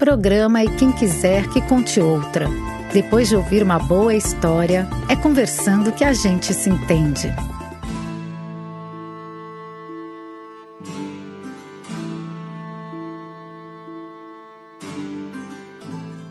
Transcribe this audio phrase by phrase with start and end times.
[0.00, 2.46] Programa e quem quiser que conte outra.
[2.90, 7.28] Depois de ouvir uma boa história, é conversando que a gente se entende.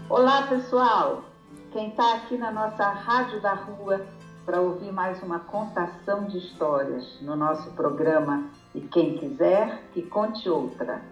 [0.09, 1.25] Olá, pessoal!
[1.71, 4.03] Quem está aqui na nossa Rádio da Rua
[4.47, 10.49] para ouvir mais uma contação de histórias no nosso programa E Quem Quiser que Conte
[10.49, 11.03] Outra.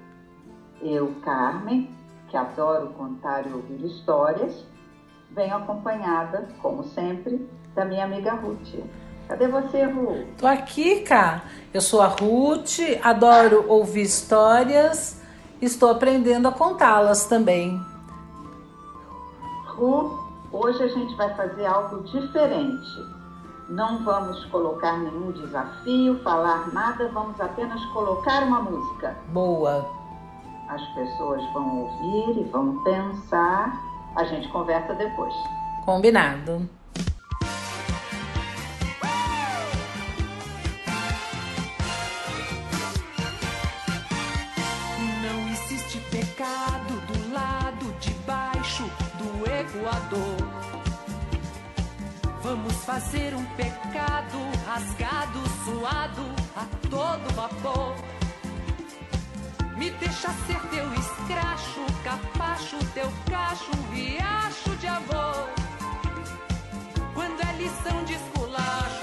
[0.81, 1.95] Eu, Carmen,
[2.27, 4.65] que adoro contar e ouvir histórias,
[5.31, 8.83] venho acompanhada, como sempre, da minha amiga Ruth.
[9.27, 10.27] Cadê você, Ruth?
[10.37, 11.43] Tô aqui, cá.
[11.73, 15.21] Eu sou a Ruth, adoro ouvir histórias,
[15.61, 17.79] estou aprendendo a contá-las também.
[19.65, 20.18] Ru,
[20.51, 23.18] hoje a gente vai fazer algo diferente.
[23.69, 29.15] Não vamos colocar nenhum desafio, falar nada, vamos apenas colocar uma música.
[29.27, 29.96] Boa.
[30.67, 33.81] As pessoas vão ouvir e vão pensar.
[34.16, 35.33] A gente conversa depois.
[35.85, 36.69] Combinado.
[45.23, 48.83] Não existe pecado do lado de baixo
[49.17, 50.67] do Equador.
[52.41, 56.23] Vamos fazer um pecado rasgado, suado
[56.55, 58.16] a todo vapor.
[59.78, 65.50] Me deixa ser teu escracho, capacho, teu cacho, riacho de amor.
[67.14, 68.96] Quando é lição de esculacho,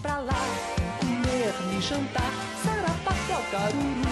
[0.00, 0.34] pra lá,
[1.00, 2.32] comer, me jantar,
[2.62, 4.07] sarapatel, caruru,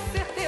[0.00, 0.39] Me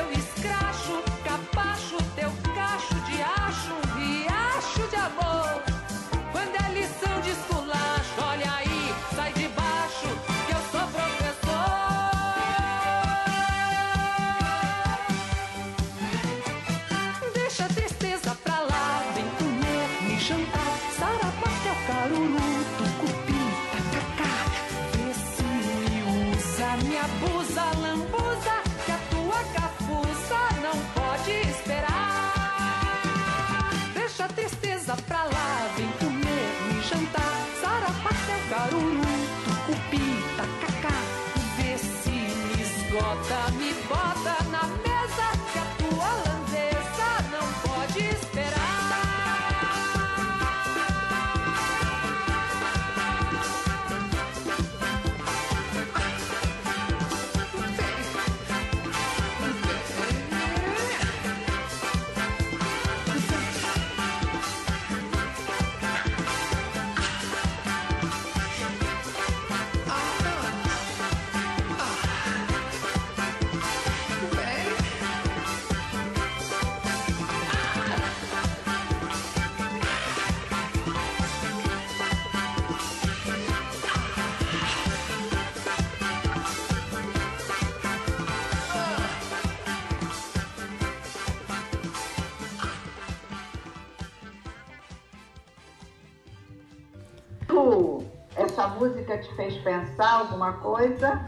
[98.83, 101.25] música te fez pensar alguma coisa?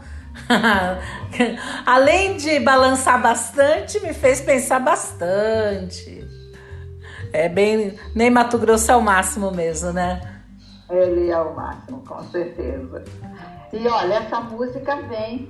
[1.85, 6.27] Além de balançar bastante, me fez pensar bastante.
[7.31, 7.97] É bem.
[8.13, 10.21] Nem Mato Grosso é o máximo mesmo, né?
[10.89, 13.03] Ele é o máximo, com certeza.
[13.71, 15.49] E olha, essa música vem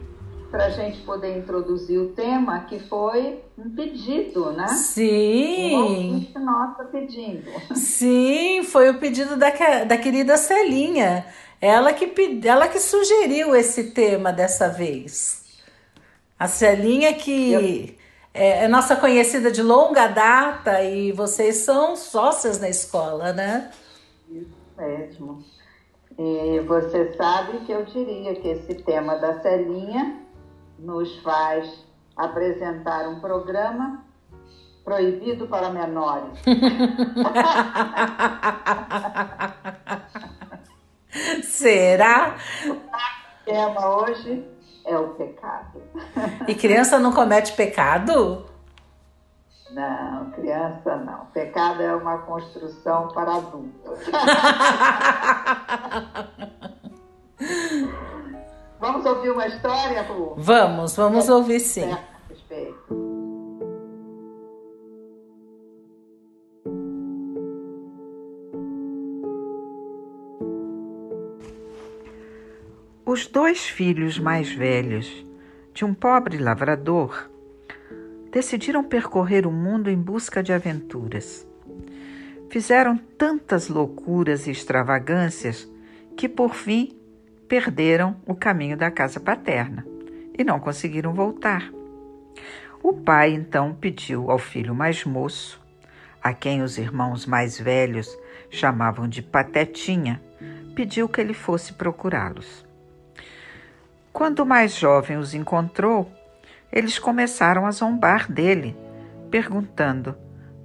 [0.52, 4.68] para a gente poder introduzir o tema, que foi um pedido, né?
[4.68, 6.32] Sim.
[6.36, 7.44] Um nossa pedindo.
[7.76, 9.50] Sim, foi o pedido da,
[9.86, 11.26] da querida Celinha.
[11.66, 12.14] Ela que,
[12.48, 15.44] ela que sugeriu esse tema dessa vez.
[16.38, 17.60] A Celinha que Eu...
[18.36, 23.72] é, é nossa conhecida de longa data e vocês são sócias na escola, né?
[24.30, 25.44] Isso mesmo.
[26.20, 30.22] E você sabe que eu diria que esse tema da Celinha
[30.78, 31.84] nos faz
[32.16, 34.06] apresentar um programa
[34.84, 36.40] proibido para menores.
[41.44, 42.36] Será?
[42.66, 42.76] O
[43.46, 44.44] tema hoje
[44.86, 45.82] é o pecado.
[46.48, 48.46] E criança não comete pecado?
[49.72, 51.26] Não, criança não.
[51.28, 54.00] Pecado é uma construção para adultos.
[58.80, 60.36] vamos ouvir uma história, Lu?
[60.38, 61.90] Vamos, vamos ouvir sim.
[61.90, 62.15] Respeito.
[73.16, 75.26] Os dois filhos mais velhos
[75.74, 77.32] de um pobre lavrador
[78.30, 81.48] decidiram percorrer o mundo em busca de aventuras.
[82.50, 85.66] Fizeram tantas loucuras e extravagâncias
[86.18, 86.92] que, por fim,
[87.48, 89.88] perderam o caminho da casa paterna
[90.38, 91.72] e não conseguiram voltar.
[92.84, 95.58] O pai então pediu ao filho mais moço,
[96.22, 98.10] a quem os irmãos mais velhos
[98.50, 100.22] chamavam de Patetinha,
[100.76, 102.66] pediu que ele fosse procurá-los.
[104.16, 106.10] Quando o mais jovem os encontrou,
[106.72, 108.74] eles começaram a zombar dele,
[109.30, 110.16] perguntando: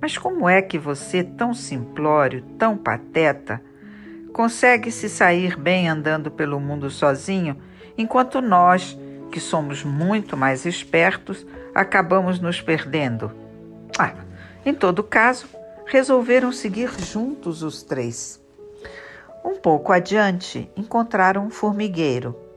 [0.01, 3.61] Mas como é que você, tão simplório, tão pateta,
[4.33, 7.61] consegue se sair bem andando pelo mundo sozinho,
[7.99, 8.97] enquanto nós,
[9.33, 11.45] que somos muito mais espertos,
[11.75, 13.33] acabamos nos perdendo?
[13.99, 14.15] Ah,
[14.65, 15.49] em todo caso,
[15.87, 18.41] resolveram seguir juntos os três.
[19.45, 22.49] Um pouco adiante, encontraram um formigueiro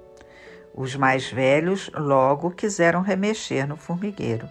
[0.74, 4.50] os mais velhos logo quiseram remexer no formigueiro,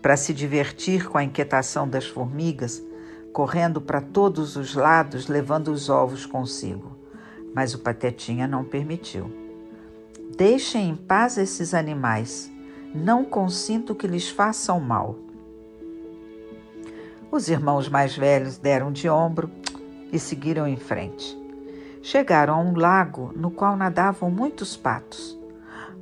[0.00, 2.82] para se divertir com a inquietação das formigas,
[3.32, 6.96] correndo para todos os lados, levando os ovos consigo.
[7.54, 9.30] Mas o Patetinha não permitiu.
[10.36, 12.50] Deixem em paz esses animais.
[12.94, 15.16] Não consinto que lhes façam mal.
[17.30, 19.50] Os irmãos mais velhos deram de ombro
[20.10, 21.36] e seguiram em frente.
[22.02, 25.37] Chegaram a um lago no qual nadavam muitos patos.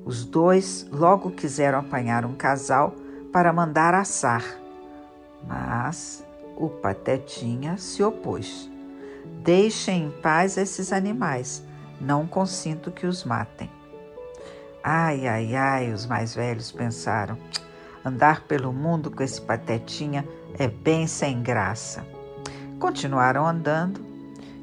[0.07, 2.95] Os dois logo quiseram apanhar um casal
[3.33, 4.45] para mandar assar,
[5.45, 6.25] mas
[6.57, 8.71] o Patetinha se opôs.
[9.43, 11.61] Deixem em paz esses animais,
[12.01, 13.69] não consinto que os matem.
[14.81, 17.37] Ai, ai, ai, os mais velhos pensaram.
[18.05, 20.25] Andar pelo mundo com esse Patetinha
[20.57, 22.07] é bem sem graça.
[22.79, 24.01] Continuaram andando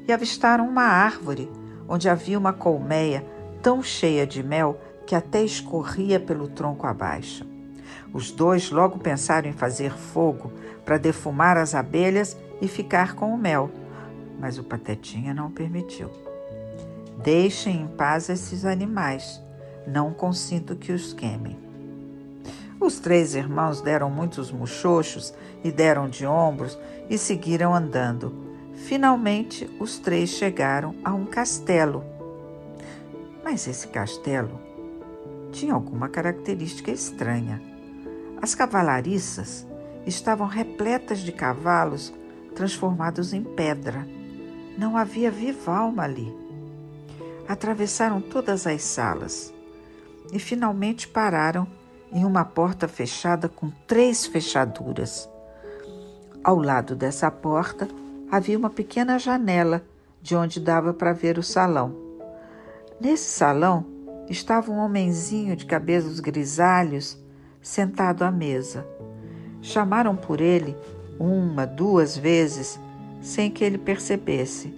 [0.08, 1.52] e avistaram uma árvore
[1.86, 3.22] onde havia uma colmeia
[3.62, 7.46] tão cheia de mel que até escorria pelo tronco abaixo.
[8.12, 10.52] Os dois logo pensaram em fazer fogo
[10.84, 13.70] para defumar as abelhas e ficar com o mel,
[14.38, 16.10] mas o Patetinha não permitiu.
[17.22, 19.42] Deixem em paz esses animais,
[19.86, 21.58] não consinto que os queimem.
[22.80, 25.32] Os três irmãos deram muitos muxoxos
[25.62, 28.34] e deram de ombros e seguiram andando.
[28.74, 32.04] Finalmente, os três chegaram a um castelo.
[33.42, 34.60] Mas esse castelo
[35.54, 37.62] tinha alguma característica estranha.
[38.42, 39.64] As cavalariças
[40.04, 42.12] estavam repletas de cavalos
[42.56, 44.06] transformados em pedra.
[44.76, 46.34] Não havia viva alma ali.
[47.46, 49.54] Atravessaram todas as salas
[50.32, 51.68] e finalmente pararam
[52.10, 55.28] em uma porta fechada com três fechaduras.
[56.42, 57.88] Ao lado dessa porta
[58.28, 59.84] havia uma pequena janela
[60.20, 61.94] de onde dava para ver o salão.
[63.00, 63.93] Nesse salão
[64.28, 67.18] estava um homenzinho de cabelos grisalhos
[67.60, 68.86] sentado à mesa.
[69.60, 70.76] Chamaram por ele
[71.18, 72.78] uma, duas vezes,
[73.20, 74.72] sem que ele percebesse.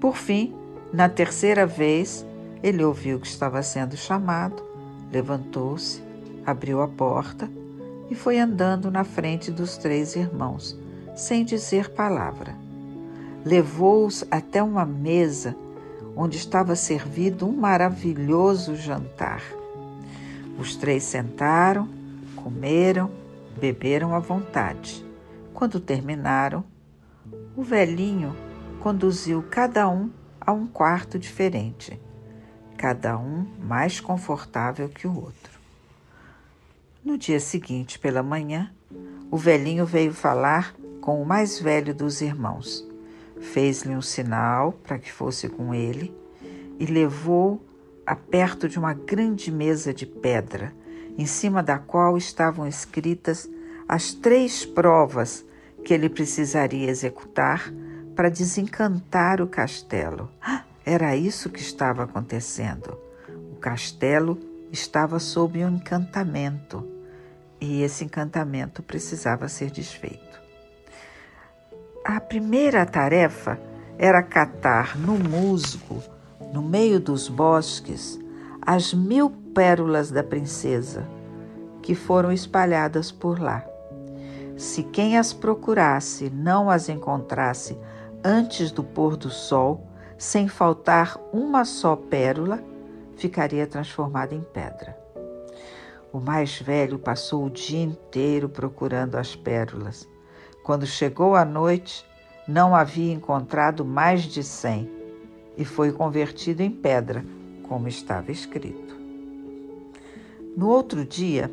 [0.00, 0.54] Por fim,
[0.92, 2.24] na terceira vez,
[2.62, 4.62] ele ouviu que estava sendo chamado,
[5.10, 6.02] levantou-se,
[6.46, 7.50] abriu a porta
[8.10, 10.78] e foi andando na frente dos três irmãos,
[11.16, 12.54] sem dizer palavra.
[13.44, 15.56] Levou-os até uma mesa
[16.16, 19.42] onde estava servido um maravilhoso jantar.
[20.58, 21.88] Os três sentaram,
[22.36, 23.10] comeram,
[23.58, 25.04] beberam à vontade.
[25.52, 26.64] Quando terminaram,
[27.56, 28.36] o velhinho
[28.80, 32.00] conduziu cada um a um quarto diferente,
[32.76, 35.58] cada um mais confortável que o outro.
[37.04, 38.72] No dia seguinte, pela manhã,
[39.30, 42.86] o velhinho veio falar com o mais velho dos irmãos.
[43.40, 46.14] Fez-lhe um sinal para que fosse com ele
[46.78, 47.64] e levou
[48.06, 50.72] a perto de uma grande mesa de pedra,
[51.16, 53.48] em cima da qual estavam escritas
[53.88, 55.44] as três provas
[55.84, 57.72] que ele precisaria executar
[58.14, 60.30] para desencantar o castelo.
[60.84, 62.98] Era isso que estava acontecendo.
[63.52, 64.38] O castelo
[64.70, 66.86] estava sob um encantamento
[67.60, 70.43] e esse encantamento precisava ser desfeito.
[72.06, 73.58] A primeira tarefa
[73.96, 76.02] era catar no musgo,
[76.52, 78.20] no meio dos bosques,
[78.60, 81.08] as mil pérolas da princesa
[81.80, 83.64] que foram espalhadas por lá.
[84.54, 87.74] Se quem as procurasse não as encontrasse
[88.22, 89.86] antes do pôr do sol,
[90.18, 92.62] sem faltar uma só pérola,
[93.16, 94.94] ficaria transformada em pedra.
[96.12, 100.06] O mais velho passou o dia inteiro procurando as pérolas.
[100.64, 102.06] Quando chegou a noite,
[102.48, 104.90] não havia encontrado mais de cem
[105.58, 107.22] e foi convertido em pedra,
[107.68, 108.96] como estava escrito.
[110.56, 111.52] No outro dia,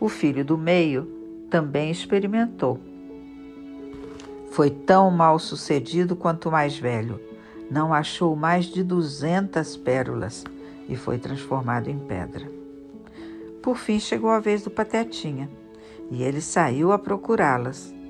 [0.00, 1.08] o filho do meio
[1.48, 2.80] também experimentou.
[4.50, 7.20] Foi tão mal sucedido quanto o mais velho.
[7.70, 10.42] Não achou mais de duzentas pérolas
[10.88, 12.50] e foi transformado em pedra.
[13.62, 15.48] Por fim chegou a vez do Patetinha
[16.10, 18.01] e ele saiu a procurá-las.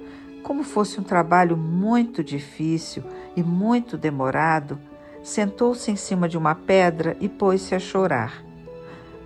[0.43, 3.03] Como fosse um trabalho muito difícil
[3.37, 4.79] e muito demorado,
[5.23, 8.43] sentou-se em cima de uma pedra e pôs-se a chorar.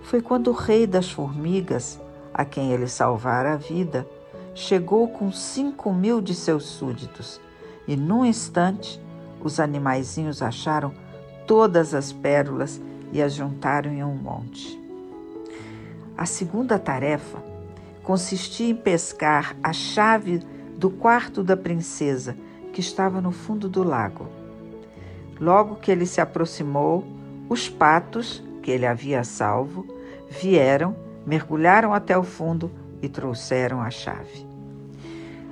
[0.03, 1.99] Foi quando o rei das formigas,
[2.33, 4.07] a quem ele salvara a vida,
[4.53, 7.41] chegou com cinco mil de seus súditos
[7.87, 9.01] e, num instante,
[9.41, 10.93] os animaizinhos acharam
[11.45, 12.79] todas as pérolas
[13.11, 14.79] e as juntaram em um monte.
[16.17, 17.41] A segunda tarefa
[18.03, 20.41] consistia em pescar a chave
[20.77, 22.37] do quarto da princesa,
[22.71, 24.27] que estava no fundo do lago.
[25.39, 27.03] Logo que ele se aproximou,
[27.49, 29.87] os patos, que ele havia salvo,
[30.29, 34.45] vieram, mergulharam até o fundo e trouxeram a chave.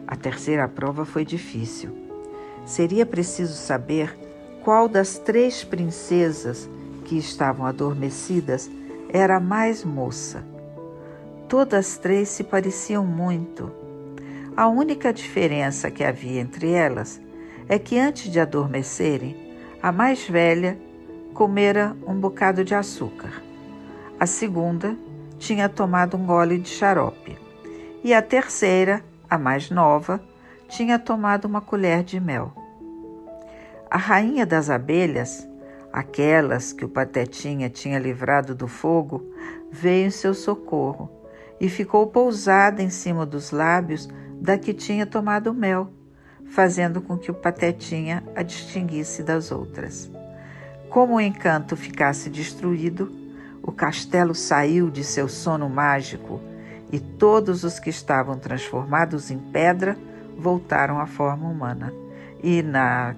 [0.07, 1.89] A terceira prova foi difícil.
[2.63, 4.15] Seria preciso saber
[4.63, 6.69] qual das três princesas
[7.05, 8.69] que estavam adormecidas
[9.09, 10.43] era a mais moça.
[11.47, 13.84] Todas três se pareciam muito.
[14.57, 17.21] A única diferença que havia entre elas
[17.67, 19.35] é que antes de adormecerem,
[19.83, 20.79] a mais velha
[21.33, 23.43] comera um bocado de açúcar.
[24.17, 24.95] A segunda
[25.37, 27.37] tinha tomado um gole de xarope.
[28.01, 30.23] E a terceira, a mais nova,
[30.69, 32.53] tinha tomado uma colher de mel.
[33.91, 35.45] A rainha das abelhas,
[35.91, 39.21] aquelas que o Patetinha tinha livrado do fogo,
[39.69, 41.11] veio em seu socorro
[41.59, 44.07] e ficou pousada em cima dos lábios
[44.45, 45.91] da que tinha tomado mel
[46.51, 50.09] fazendo com que o Patetinha a distinguisse das outras.
[50.87, 53.11] Como o encanto ficasse destruído,
[53.63, 56.39] o castelo saiu de seu sono mágico
[56.91, 59.97] e todos os que estavam transformados em pedra
[60.37, 61.91] voltaram à forma humana.
[62.43, 63.15] E na,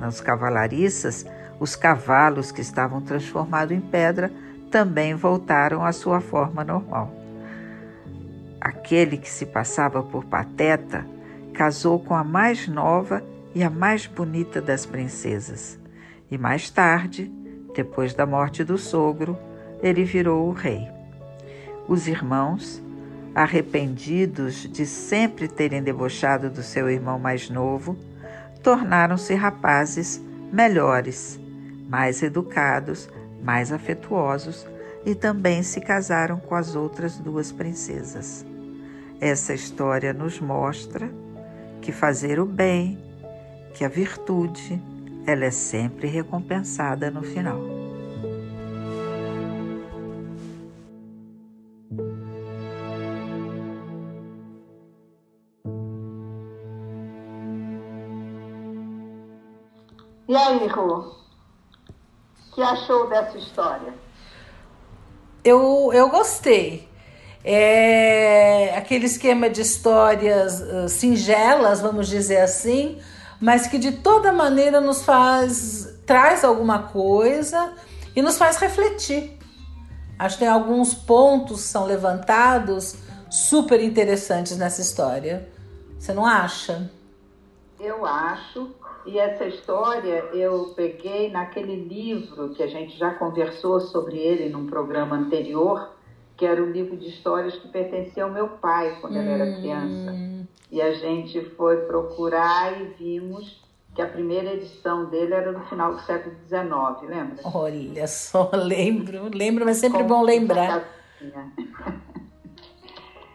[0.00, 1.26] nas cavalariças,
[1.60, 4.32] os cavalos que estavam transformados em pedra
[4.70, 7.25] também voltaram à sua forma normal.
[8.66, 11.06] Aquele que se passava por pateta
[11.54, 13.22] casou com a mais nova
[13.54, 15.78] e a mais bonita das princesas.
[16.28, 17.30] E mais tarde,
[17.76, 19.38] depois da morte do sogro,
[19.80, 20.88] ele virou o rei.
[21.86, 22.82] Os irmãos,
[23.36, 27.96] arrependidos de sempre terem debochado do seu irmão mais novo,
[28.64, 30.20] tornaram-se rapazes
[30.52, 31.38] melhores,
[31.88, 33.08] mais educados,
[33.44, 34.66] mais afetuosos
[35.04, 38.44] e também se casaram com as outras duas princesas.
[39.20, 41.10] Essa história nos mostra
[41.80, 42.98] que fazer o bem,
[43.74, 44.80] que a virtude,
[45.26, 47.58] ela é sempre recompensada no final.
[60.28, 60.98] E aí, Rô?
[60.98, 63.94] O que achou dessa história?
[65.42, 66.85] Eu, eu gostei.
[67.48, 72.98] É aquele esquema de histórias uh, singelas, vamos dizer assim,
[73.40, 77.72] mas que de toda maneira nos faz traz alguma coisa
[78.16, 79.38] e nos faz refletir.
[80.18, 82.96] Acho que tem alguns pontos que são levantados
[83.30, 85.48] super interessantes nessa história.
[85.98, 86.90] Você não acha?
[87.78, 88.70] Eu acho.
[89.04, 94.66] E essa história eu peguei naquele livro que a gente já conversou sobre ele num
[94.66, 95.95] programa anterior,
[96.36, 99.20] que era o livro de histórias que pertencia ao meu pai quando hum.
[99.20, 100.14] ele era criança.
[100.70, 103.64] E a gente foi procurar e vimos
[103.94, 107.36] que a primeira edição dele era no final do século XIX, lembra?
[107.44, 110.86] Olha só, lembro, lembro, mas sempre Como bom lembrar.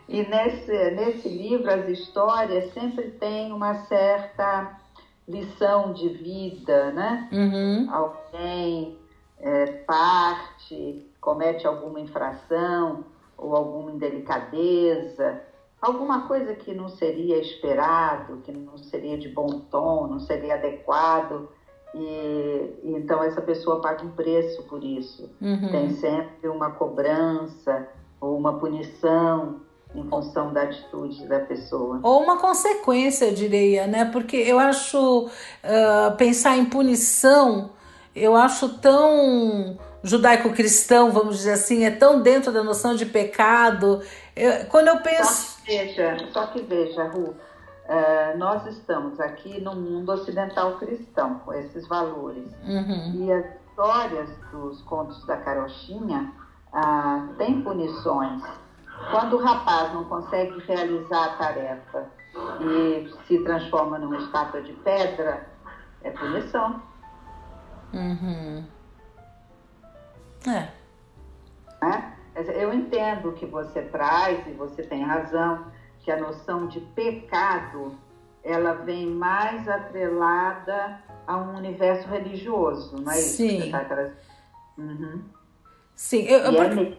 [0.07, 4.79] e nesse, nesse livro, as histórias sempre têm uma certa
[5.27, 7.27] lição de vida, né?
[7.31, 7.87] Uhum.
[7.91, 8.99] Alguém
[9.39, 13.05] é, parte, comete alguma infração
[13.37, 15.41] ou alguma indelicadeza,
[15.79, 21.47] alguma coisa que não seria esperado, que não seria de bom tom, não seria adequado.
[21.93, 25.29] E, e então essa pessoa paga um preço por isso.
[25.39, 25.69] Uhum.
[25.71, 27.87] Tem sempre uma cobrança
[28.19, 29.61] ou uma punição
[29.93, 31.99] em função da atitude da pessoa.
[32.01, 34.05] Ou uma consequência, eu diria, né?
[34.05, 37.71] Porque eu acho uh, pensar em punição,
[38.15, 44.01] eu acho tão judaico-cristão, vamos dizer assim, é tão dentro da noção de pecado.
[44.35, 45.59] Eu, quando eu penso.
[45.59, 51.39] Só que veja, só que veja, Ru, uh, nós estamos aqui no mundo ocidental cristão,
[51.45, 52.45] com esses valores.
[52.63, 53.25] Uhum.
[53.25, 56.31] E as histórias dos contos da carochinha
[56.73, 58.41] uh, têm punições
[59.09, 62.05] quando o rapaz não consegue realizar a tarefa
[62.61, 65.47] e se transforma numa estátua de pedra,
[66.03, 66.81] é punição.
[67.93, 68.63] Uhum.
[70.47, 70.67] É.
[71.85, 72.11] é.
[72.63, 75.65] Eu entendo o que você traz e você tem razão,
[75.99, 77.97] que a noção de pecado
[78.43, 83.37] ela vem mais atrelada a um universo religioso, não é isso?
[83.37, 83.61] Sim.
[83.61, 84.11] Que você tá
[84.77, 85.21] uhum.
[85.95, 86.97] Sim, eu, eu, é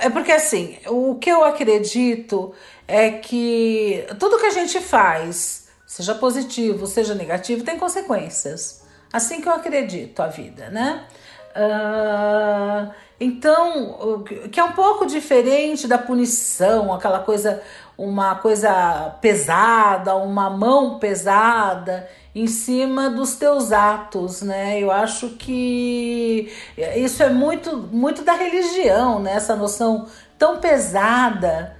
[0.00, 2.52] é porque assim, o que eu acredito
[2.88, 8.84] é que tudo que a gente faz, seja positivo, seja negativo, tem consequências.
[9.12, 11.06] Assim que eu acredito a vida, né?
[11.54, 17.62] Uh, então, que é um pouco diferente da punição, aquela coisa,
[17.96, 24.80] uma coisa pesada, uma mão pesada em cima dos teus atos, né?
[24.80, 26.52] Eu acho que
[26.96, 29.34] isso é muito, muito da religião, né?
[29.34, 31.76] Essa noção tão pesada,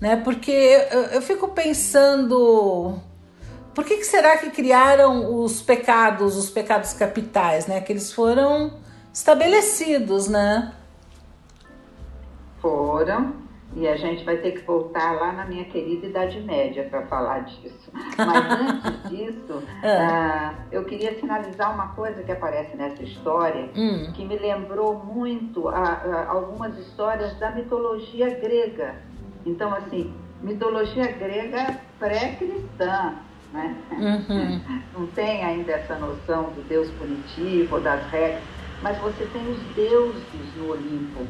[0.00, 0.14] né?
[0.16, 3.00] Porque eu, eu fico pensando,
[3.74, 7.80] por que, que será que criaram os pecados, os pecados capitais, né?
[7.80, 8.85] Que eles foram
[9.16, 10.74] estabelecidos, né?
[12.60, 13.32] Foram
[13.74, 17.40] e a gente vai ter que voltar lá na minha querida Idade Média para falar
[17.40, 17.90] disso.
[18.16, 19.96] Mas antes disso, é.
[19.96, 24.12] uh, eu queria finalizar uma coisa que aparece nessa história, hum.
[24.12, 28.96] que me lembrou muito a, a, algumas histórias da mitologia grega.
[29.46, 33.14] Então, assim, mitologia grega pré-cristã.
[33.52, 33.76] Né?
[33.92, 34.60] Uhum.
[34.92, 38.42] Não tem ainda essa noção do Deus punitivo, das regras,
[38.82, 41.26] mas você tem os deuses no Olimpo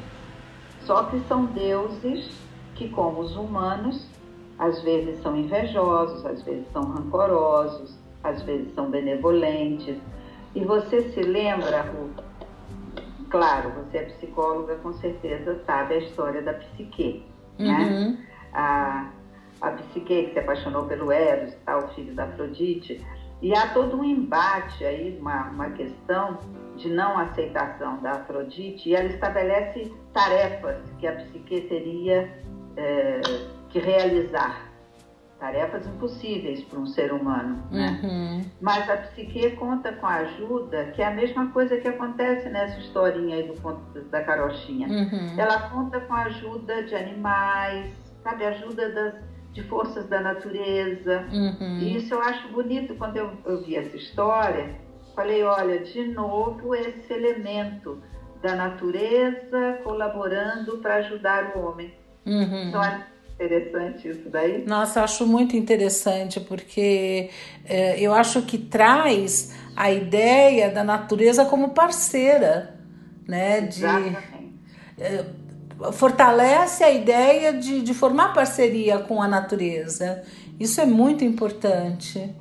[0.87, 2.31] só que são deuses
[2.77, 4.09] que, como os humanos,
[4.57, 9.97] às vezes são invejosos, às vezes são rancorosos, às vezes são benevolentes.
[10.55, 11.93] E você se lembra?
[13.29, 17.25] Claro, você é psicóloga, com certeza sabe a história da psique,
[17.59, 17.67] né?
[17.67, 18.11] uhum.
[18.13, 18.27] né?
[18.53, 19.11] A,
[19.61, 23.05] a psique que se apaixonou pelo Eros, tá, o filho da Afrodite,
[23.41, 26.39] e há todo um embate aí, uma, uma questão
[26.77, 32.31] de não aceitação da Afrodite, e ela estabelece tarefas que a psique teria
[32.77, 33.21] é,
[33.69, 34.67] que realizar.
[35.39, 37.63] Tarefas impossíveis para um ser humano.
[37.71, 38.01] Né?
[38.03, 38.45] Uhum.
[38.59, 42.79] Mas a psique conta com a ajuda, que é a mesma coisa que acontece nessa
[42.79, 44.89] historinha aí do conto da carochinha.
[44.89, 45.39] Uhum.
[45.39, 49.15] Ela conta com a ajuda de animais, sabe, ajuda das
[49.57, 51.27] de forças da natureza.
[51.33, 51.79] Uhum.
[51.79, 54.77] E isso eu acho bonito quando eu, eu vi essa história.
[55.15, 57.99] Falei, olha, de novo esse elemento
[58.43, 61.95] da natureza colaborando para ajudar o homem.
[62.27, 62.69] Uhum.
[62.69, 64.63] Então é interessante isso daí.
[64.67, 67.31] Nossa, eu acho muito interessante porque
[67.65, 72.79] é, eu acho que traz a ideia da natureza como parceira,
[73.27, 73.63] né?
[73.63, 74.37] De, Exatamente.
[74.99, 75.25] É,
[75.93, 80.23] fortalece a ideia de, de formar parceria com a natureza.
[80.59, 82.35] Isso é muito importante.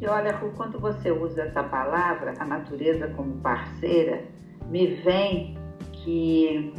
[0.00, 4.24] E olha, quando você usa essa palavra, a natureza como parceira,
[4.70, 5.58] me vem
[5.92, 6.72] que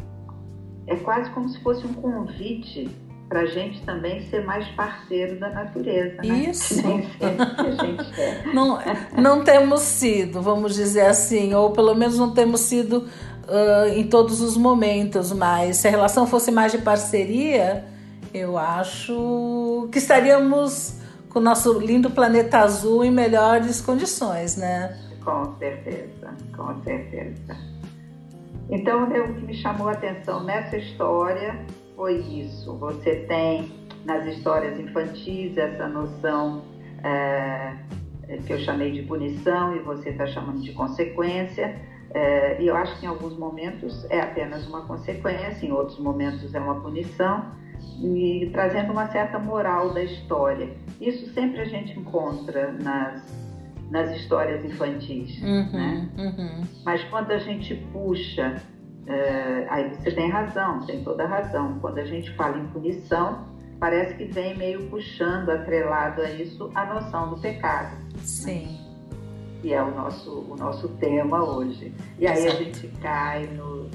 [0.86, 2.90] é quase como se fosse um convite
[3.28, 6.16] para a gente também ser mais parceiro da natureza.
[6.16, 6.50] Né?
[6.50, 6.86] Isso.
[6.86, 8.52] Nem sempre a gente é.
[8.52, 8.78] Não,
[9.16, 13.08] não temos sido, vamos dizer assim, ou pelo menos não temos sido
[13.48, 17.84] uh, em todos os momentos, mas se a relação fosse mais de parceria,
[18.32, 24.98] eu acho que estaríamos com o nosso lindo planeta azul em melhores condições, né?
[25.24, 27.56] Com certeza, com certeza.
[28.70, 31.58] Então, o que me chamou a atenção nessa história
[31.96, 32.76] foi isso.
[32.78, 33.70] Você tem
[34.04, 36.62] nas histórias infantis essa noção
[37.04, 37.76] é,
[38.46, 41.80] que eu chamei de punição e você está chamando de consequência.
[42.14, 46.54] É, e eu acho que em alguns momentos é apenas uma consequência, em outros momentos
[46.54, 47.52] é uma punição,
[48.00, 50.70] e trazendo uma certa moral da história.
[51.00, 53.22] Isso sempre a gente encontra nas,
[53.90, 55.40] nas histórias infantis.
[55.42, 56.08] Uhum, né?
[56.18, 56.62] uhum.
[56.84, 58.60] Mas quando a gente puxa
[59.06, 61.78] é, aí você tem razão, tem toda razão.
[61.80, 63.44] Quando a gente fala em punição,
[63.80, 67.96] parece que vem meio puxando, atrelado a isso, a noção do pecado.
[68.18, 68.78] Sim.
[69.62, 71.94] Que é o nosso, o nosso tema hoje.
[72.18, 72.56] E aí Exato.
[72.56, 73.88] a gente cai no.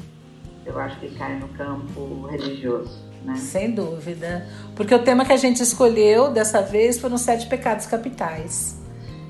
[0.66, 3.06] Eu acho que cai no campo religioso.
[3.24, 3.36] Né?
[3.36, 4.48] Sem dúvida.
[4.76, 8.80] Porque o tema que a gente escolheu dessa vez foram os sete pecados capitais.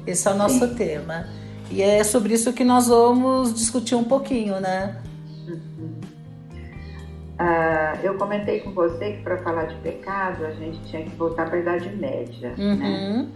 [0.05, 0.75] Esse é o nosso Sim.
[0.75, 1.27] tema.
[1.69, 5.01] E é sobre isso que nós vamos discutir um pouquinho, né?
[7.39, 11.45] Ah, eu comentei com você que para falar de pecado a gente tinha que voltar
[11.47, 12.55] para a Idade Média.
[12.57, 12.65] Né?
[12.65, 13.29] Uhum.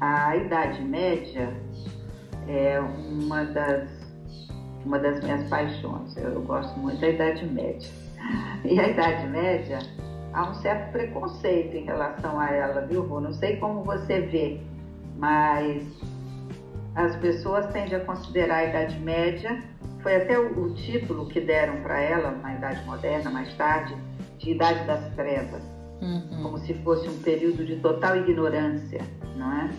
[0.00, 1.52] A, Idade Média
[2.48, 3.88] é uma das,
[4.84, 6.16] uma das minhas paixões.
[6.16, 7.90] Eu gosto muito da Idade Média.
[8.64, 9.78] E a Idade Média,
[10.32, 13.20] há um certo preconceito em relação a ela, viu, Rô?
[13.20, 14.58] Não sei como você vê,
[15.18, 15.84] mas
[16.94, 19.62] as pessoas tendem a considerar a Idade Média,
[20.02, 23.94] foi até o, o título que deram para ela na Idade Moderna, mais tarde,
[24.38, 25.73] de Idade das Trevas
[26.04, 26.42] Uhum.
[26.42, 29.00] como se fosse um período de total ignorância,
[29.36, 29.70] não é?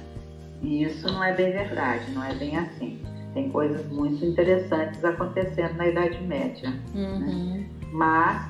[0.62, 3.00] E isso não é bem verdade, não é bem assim.
[3.34, 6.74] Tem coisas muito interessantes acontecendo na Idade Média.
[6.96, 7.66] Uhum.
[7.92, 8.50] Mas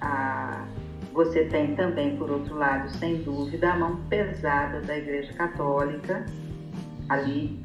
[0.00, 0.64] ah,
[1.12, 6.24] você tem também, por outro lado, sem dúvida, a mão pesada da Igreja Católica
[7.08, 7.62] ali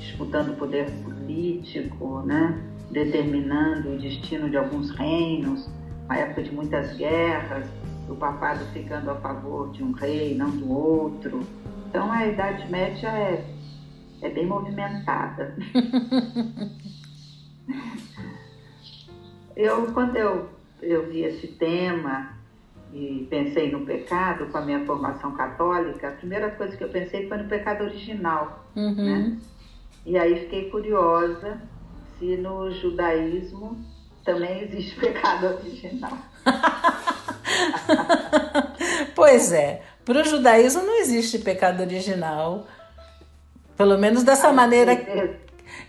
[0.00, 2.60] disputando o poder político, né?
[2.90, 5.68] determinando o destino de alguns reinos,
[6.06, 7.66] uma época de muitas guerras,
[8.08, 11.40] o papado ficando a favor de um rei, não do outro.
[11.88, 13.44] Então a Idade Média é,
[14.20, 15.56] é bem movimentada.
[19.56, 20.48] eu, quando eu,
[20.82, 22.34] eu vi esse tema
[22.92, 27.28] e pensei no pecado com a minha formação católica, a primeira coisa que eu pensei
[27.28, 28.64] foi no pecado original.
[28.76, 28.94] Uhum.
[28.94, 29.38] Né?
[30.06, 31.60] E aí fiquei curiosa
[32.18, 33.78] se no judaísmo
[34.24, 36.16] também existe pecado original.
[39.14, 42.66] pois é, para o judaísmo não existe pecado original.
[43.76, 44.94] Pelo menos dessa maneira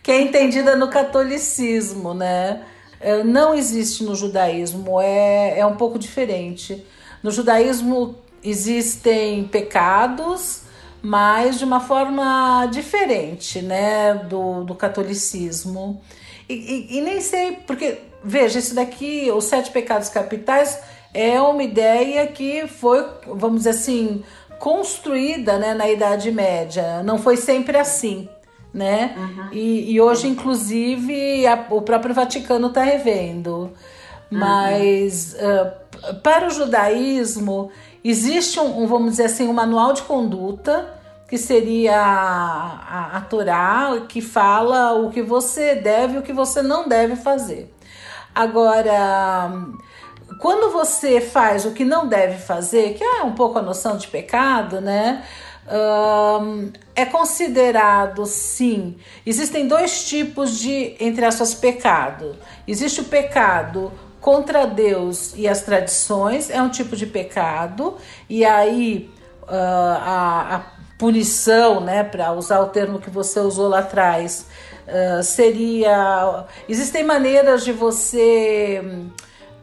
[0.02, 2.64] que é entendida no catolicismo, né?
[3.00, 6.84] É, Não existe no judaísmo, é, é um pouco diferente.
[7.22, 10.62] No judaísmo existem pecados,
[11.02, 14.16] mas de uma forma diferente, né?
[14.16, 16.02] Do, do catolicismo.
[16.50, 20.80] E, e- e nem sei, porque, veja, isso daqui, os sete pecados capitais,
[21.14, 24.24] é uma ideia que foi, vamos dizer assim,
[24.60, 27.02] construída né, na Idade Média.
[27.04, 28.28] Não foi sempre assim,
[28.74, 29.16] né?
[29.54, 33.72] E, e hoje, inclusive, a- o próprio Vaticano está revendo.
[34.30, 35.74] Mas ah,
[36.24, 37.70] para o judaísmo
[38.04, 40.94] existe um, um, vamos dizer assim, um manual de conduta
[41.28, 46.34] que seria a, a, a Torá, que fala o que você deve e o que
[46.34, 47.74] você não deve fazer.
[48.36, 49.50] Agora,
[50.42, 54.08] quando você faz o que não deve fazer, que é um pouco a noção de
[54.08, 55.24] pecado, né?
[55.68, 58.98] Ahn, é considerado sim.
[59.26, 62.36] Existem dois tipos de, entre aspas, pecado.
[62.68, 67.96] Existe o pecado contra Deus e as tradições, é um tipo de pecado,
[68.28, 69.10] e aí
[69.48, 70.62] ah, a, a
[70.98, 74.48] punição, né, para usar o termo que você usou lá atrás,
[74.88, 76.46] ah, seria.
[76.70, 78.82] Existem maneiras de você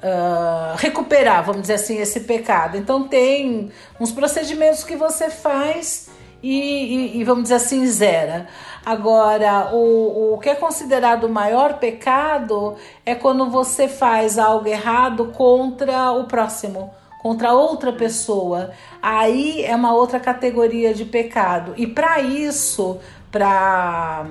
[0.03, 2.77] ah, recuperar, vamos dizer assim, esse pecado.
[2.77, 6.11] Então tem uns procedimentos que você faz
[6.43, 8.49] e, e- e, vamos dizer assim, zera.
[8.85, 12.75] Agora, o, o que é considerado o maior pecado
[13.07, 18.73] é quando você faz algo errado contra o próximo, contra outra pessoa.
[19.01, 21.75] Aí é uma outra categoria de pecado.
[21.77, 22.99] E para isso,
[23.31, 24.27] para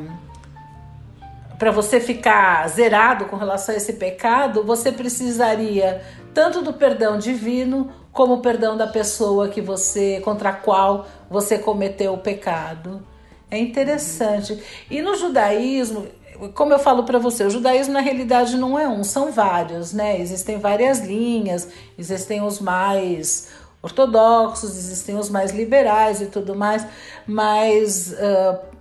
[1.62, 6.02] para você ficar zerado com relação a esse pecado, você precisaria
[6.34, 11.60] tanto do perdão divino como o perdão da pessoa que você contra a qual você
[11.60, 13.06] cometeu o pecado.
[13.52, 14.60] É interessante.
[14.89, 16.08] E no judaísmo,
[16.56, 20.19] como eu falo para você, o judaísmo na realidade não é um, são vários, né?
[20.19, 23.50] Existem várias linhas, existem os mais
[23.84, 26.88] ortodoxos, existem os mais liberais e tudo mais,
[27.28, 28.71] mas uh,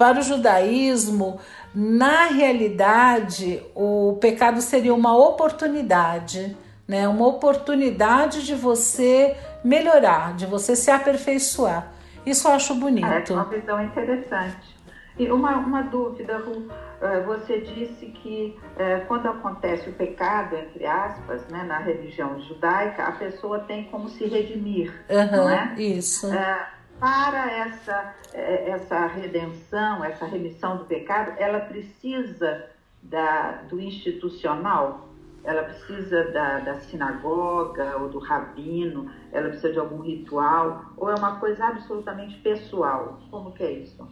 [0.00, 1.38] para o judaísmo,
[1.74, 6.56] na realidade, o pecado seria uma oportunidade,
[6.86, 7.06] né?
[7.06, 11.92] Uma oportunidade de você melhorar, de você se aperfeiçoar.
[12.26, 13.32] Isso eu acho bonito.
[13.32, 14.80] É uma visão interessante.
[15.18, 16.66] E uma, uma dúvida, Ru,
[17.00, 23.04] eh, você disse que é, quando acontece o pecado, entre aspas, né, na religião judaica,
[23.04, 25.74] a pessoa tem como se redimir, uhum, não é?
[25.76, 26.32] Isso.
[26.32, 26.68] É,
[27.00, 32.66] para essa, essa redenção, essa remissão do pecado, ela precisa
[33.02, 35.08] da, do institucional,
[35.42, 41.14] ela precisa da, da, sinagoga ou do rabino, ela precisa de algum ritual, ou é
[41.14, 43.18] uma coisa absolutamente pessoal?
[43.30, 44.06] Como que é isso?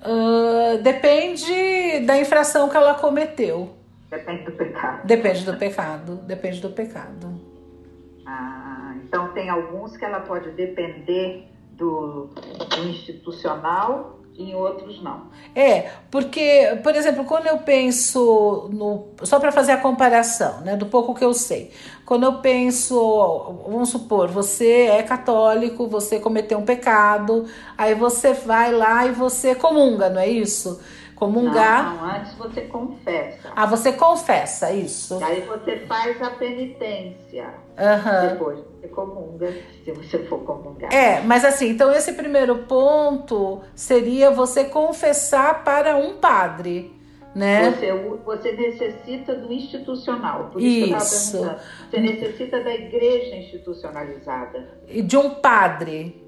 [0.00, 3.76] Uh, depende da infração que ela cometeu.
[4.10, 5.06] Depende do pecado.
[5.06, 6.16] Depende do pecado.
[6.16, 7.40] Depende do pecado.
[8.26, 15.28] Ah, então tem alguns que ela pode depender do, do institucional em outros não.
[15.54, 19.08] É, porque, por exemplo, quando eu penso no.
[19.24, 21.72] Só para fazer a comparação, né, do pouco que eu sei.
[22.06, 28.72] Quando eu penso, vamos supor, você é católico, você cometeu um pecado, aí você vai
[28.72, 30.80] lá e você comunga, não é isso?
[31.18, 31.96] Comungar.
[31.96, 33.50] Não, não, antes você confessa.
[33.56, 35.18] Ah, você confessa, isso.
[35.20, 37.54] Aí você faz a penitência.
[37.76, 38.28] Uhum.
[38.28, 39.52] Depois você comunga,
[39.84, 40.92] se você for comungar.
[40.94, 46.96] É, mas assim, então esse primeiro ponto seria você confessar para um padre.
[47.34, 47.70] Né?
[47.72, 47.92] Você,
[48.24, 51.58] você necessita do institucional, por isso, isso.
[51.90, 54.78] Você necessita da igreja institucionalizada.
[54.86, 56.27] E de um padre.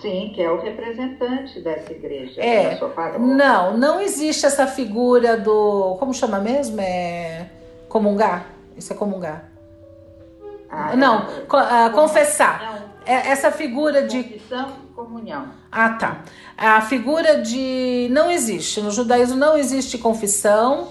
[0.00, 2.40] Sim, que é o representante dessa igreja.
[2.40, 2.78] É.
[3.18, 5.96] Não, não existe essa figura do.
[5.98, 6.80] Como chama mesmo?
[6.80, 7.48] É.
[7.88, 8.46] Comungar?
[8.76, 9.50] Isso é comungar.
[10.68, 12.60] Ah, não, é, confessar.
[12.60, 13.14] Não.
[13.14, 14.22] É, essa figura de.
[14.24, 15.48] Confissão e comunhão.
[15.70, 16.22] Ah, tá.
[16.56, 18.08] A figura de.
[18.10, 18.80] Não existe.
[18.80, 20.88] No judaísmo não existe confissão.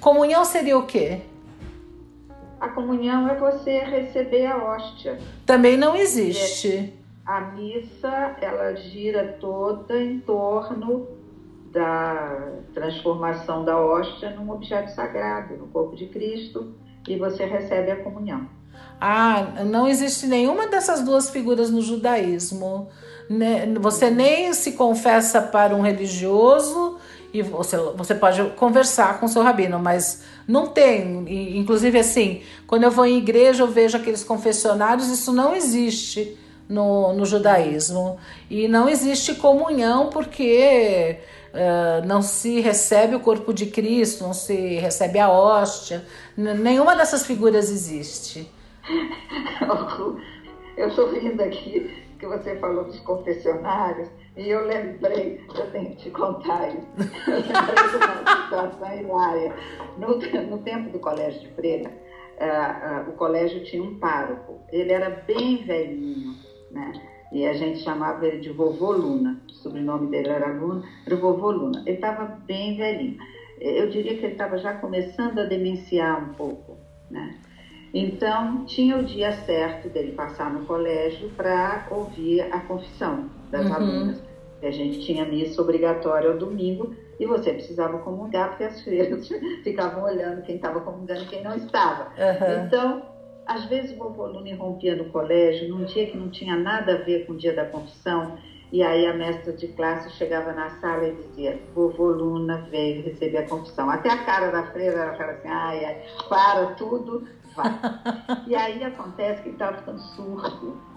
[0.00, 1.20] Comunhão seria o quê?
[2.60, 5.18] A comunhão é você receber a hóstia.
[5.46, 6.92] Também não existe
[7.30, 11.06] a missa ela gira toda em torno
[11.70, 16.74] da transformação da hóstia num objeto sagrado, no corpo de Cristo,
[17.06, 18.48] e você recebe a comunhão.
[19.00, 22.88] Ah, não existe nenhuma dessas duas figuras no judaísmo.
[23.28, 23.74] Né?
[23.78, 26.98] Você nem se confessa para um religioso
[27.32, 31.56] e você, você pode conversar com seu rabino, mas não tem.
[31.56, 36.36] Inclusive, assim, quando eu vou em igreja, eu vejo aqueles confessionários, isso não existe
[36.70, 38.18] no, no judaísmo.
[38.48, 41.18] E não existe comunhão porque
[41.52, 46.04] uh, não se recebe o corpo de Cristo, não se recebe a hóstia.
[46.36, 48.50] Nenhuma dessas figuras existe.
[50.76, 56.04] Eu estou rindo aqui que você falou dos confessionários e eu lembrei, eu tenho que
[56.04, 56.86] te contar isso,
[57.28, 59.54] eu lembrei de uma situação hilária.
[59.98, 64.92] No, no tempo do Colégio de Freira, uh, uh, o colégio tinha um pároco, ele
[64.92, 66.34] era bem velhinho,
[66.70, 66.92] né?
[67.32, 71.50] E a gente chamava ele de vovô Luna, o sobrenome dele era Luna, era vovô
[71.50, 71.82] Luna.
[71.86, 73.18] Ele estava bem velhinho.
[73.60, 76.76] Eu diria que ele estava já começando a demenciar um pouco,
[77.10, 77.38] né?
[77.92, 83.74] Então, tinha o dia certo dele passar no colégio para ouvir a confissão das uhum.
[83.74, 84.22] alunas.
[84.62, 89.28] A gente tinha missa obrigatória ao domingo e você precisava comungar, porque as freiras
[89.62, 92.04] ficavam olhando quem estava comungando e quem não estava.
[92.10, 92.66] Uhum.
[92.66, 93.02] Então,
[93.46, 96.98] às vezes o vovô Luna irrompia no colégio num dia que não tinha nada a
[96.98, 98.38] ver com o dia da confissão,
[98.72, 103.38] e aí a mestra de classe chegava na sala e dizia: Vovô Luna veio receber
[103.38, 103.90] a confissão.
[103.90, 107.26] Até a cara da freira, ela falava assim: ai, ai, para tudo,
[107.56, 107.80] vai.
[108.46, 110.90] e aí acontece que ele estava ficando surdo.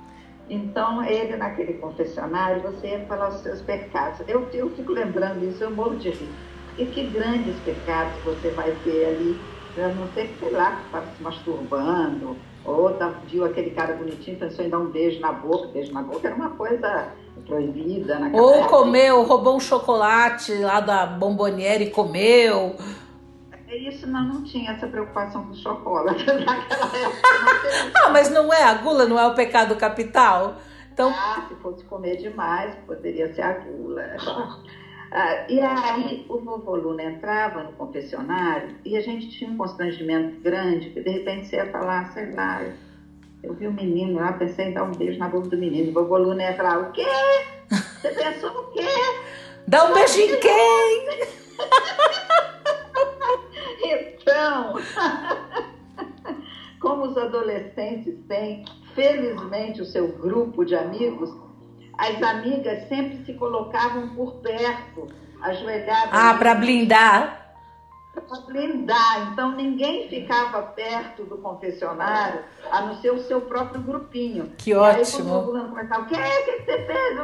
[0.50, 4.20] Então, ele naquele confessionário, você ia falar os seus pecados.
[4.28, 6.30] Eu, eu fico lembrando isso, eu morro de rir.
[6.78, 11.06] E que grandes pecados você vai ter ali não ser que, sei lá, que estava
[11.16, 15.68] se masturbando, ou tá, viu aquele cara bonitinho, pensou em dar um beijo na boca.
[15.68, 17.10] Beijo na boca era uma coisa
[17.46, 22.76] proibida naquela Ou comeu, roubou um chocolate lá da bomboniere e comeu.
[23.68, 27.92] É isso, não, não tinha essa preocupação com chocolate naquela época.
[27.96, 30.58] ah, mas não é a gula, não é o pecado capital?
[30.94, 31.10] Então...
[31.10, 34.04] Ah, se fosse comer demais, poderia ser a gula.
[35.16, 40.42] Ah, e aí o vovô Luna entrava no confessionário e a gente tinha um constrangimento
[40.42, 42.66] grande, que de repente você ia falar, sei lá,
[43.44, 45.92] eu vi um menino lá, pensei em dar um beijo na boca do menino.
[45.92, 47.06] O vovô Luna ia falar, o quê?
[47.70, 48.88] Você pensou o quê?
[49.68, 51.44] Dá um beijo em quem?
[53.86, 54.76] Então,
[56.80, 58.64] como os adolescentes têm,
[58.96, 61.30] felizmente, o seu grupo de amigos,
[61.98, 65.08] as amigas sempre se colocavam por perto,
[65.42, 66.10] ajoelhadas.
[66.12, 67.40] Ah, para blindar.
[68.14, 69.30] Para blindar.
[69.32, 74.52] Então, ninguém ficava perto do confessionário, a não ser o seu próprio grupinho.
[74.58, 75.30] Que E aí, ótimo.
[75.30, 77.20] quando o fulano começava, o que, o que você fez?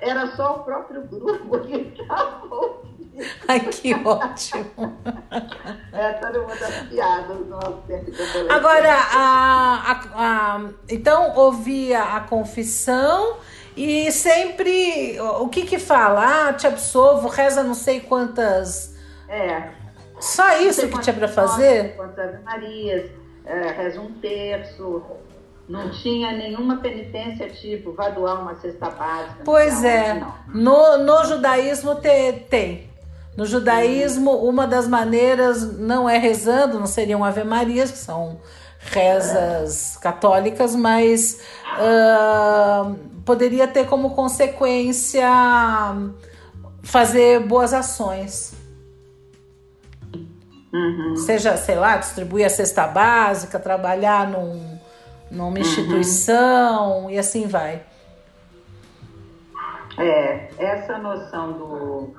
[0.00, 2.48] Era só o próprio grupo que estava.
[3.48, 4.96] Ai, que ótimo.
[5.92, 8.12] Essa era uma das piadas do nosso tempo.
[8.48, 13.38] Agora, a, a- a- então ouvia a confissão
[13.78, 16.48] e sempre o que que fala?
[16.48, 18.94] Ah, te absolvo, reza não sei quantas.
[19.28, 19.68] É.
[20.20, 21.94] Só isso que tinha para fazer?
[21.96, 23.10] Quantas Marias,
[23.46, 25.02] é, reza um terço.
[25.68, 29.42] Não tinha nenhuma penitência tipo, vá doar uma cesta básica.
[29.44, 30.14] Pois não, é.
[30.14, 30.34] Não.
[30.48, 32.88] No, no judaísmo te- tem.
[33.36, 38.40] No judaísmo, uma das maneiras não é rezando, não seriam Ave Marias, que são
[38.80, 42.92] rezas católicas, mas ah,
[43.28, 45.28] poderia ter como consequência
[46.82, 48.54] fazer boas ações.
[50.72, 51.14] Uhum.
[51.14, 54.78] Seja, sei lá, distribuir a cesta básica, trabalhar num,
[55.30, 57.82] numa instituição e assim vai.
[59.98, 62.14] É, essa noção do,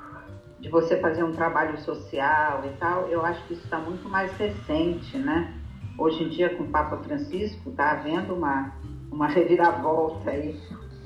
[0.60, 4.32] de você fazer um trabalho social e tal, eu acho que isso está muito mais
[4.34, 5.56] recente, né?
[5.98, 8.76] Hoje em dia, com o Papa Francisco, está havendo uma,
[9.12, 10.56] uma reviravolta aí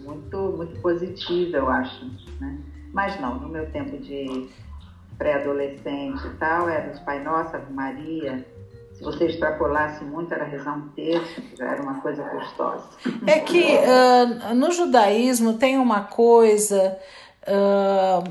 [0.03, 2.05] muito, muito positiva, eu acho,
[2.39, 2.57] né?
[2.93, 4.47] Mas não, no meu tempo de
[5.17, 8.45] pré-adolescente e tal, era os Pai Nosso, Ave Maria.
[8.93, 12.89] Se você extrapolasse muito, era rezar um terço, já era uma coisa gostosa.
[13.25, 16.97] É que ah, no judaísmo tem uma coisa.
[17.47, 18.23] ah,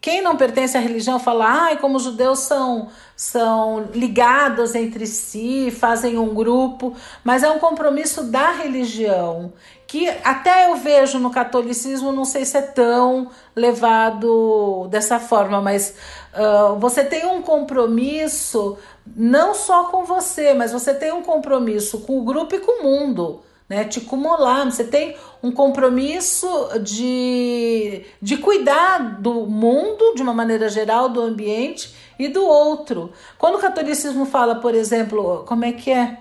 [0.00, 5.70] quem não pertence à religião fala, ai, como os judeus são, são ligados entre si,
[5.72, 9.52] fazem um grupo, mas é um compromisso da religião,
[9.88, 15.94] que até eu vejo no catolicismo, não sei se é tão levado dessa forma, mas
[16.32, 18.78] ah, você tem um compromisso
[19.16, 22.84] não só com você, mas você tem um compromisso com o grupo e com o
[22.84, 23.84] mundo né?
[23.84, 26.48] Te acumular, você tem um compromisso
[26.82, 33.12] de, de cuidar do mundo de uma maneira geral, do ambiente e do outro.
[33.38, 36.18] Quando o catolicismo fala, por exemplo, como é que é?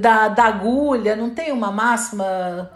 [0.00, 2.70] Da, da agulha, não tem uma máxima.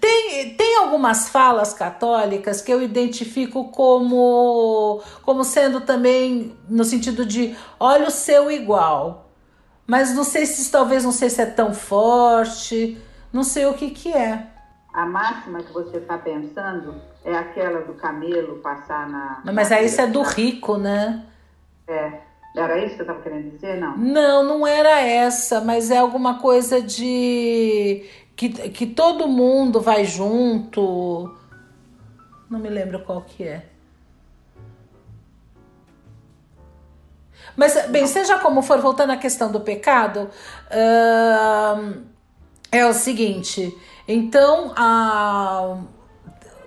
[0.00, 7.54] Tem, tem algumas falas católicas que eu identifico como, como sendo também no sentido de
[7.78, 9.30] olha o seu igual.
[9.86, 12.96] Mas não sei se talvez não sei se é tão forte,
[13.32, 14.46] não sei o que que é.
[14.92, 19.42] A máxima que você está pensando é aquela do camelo passar na.
[19.52, 21.24] Mas aí isso é do rico, né?
[21.86, 22.20] É.
[22.56, 23.78] Era isso que você estava querendo dizer?
[23.78, 23.96] Não.
[23.96, 31.32] Não, não era essa, mas é alguma coisa de que, que todo mundo vai junto.
[32.50, 33.66] Não me lembro qual que é.
[37.56, 40.30] Mas, bem, seja como for, voltando à questão do pecado,
[42.70, 43.76] é o seguinte.
[44.06, 45.78] Então, a,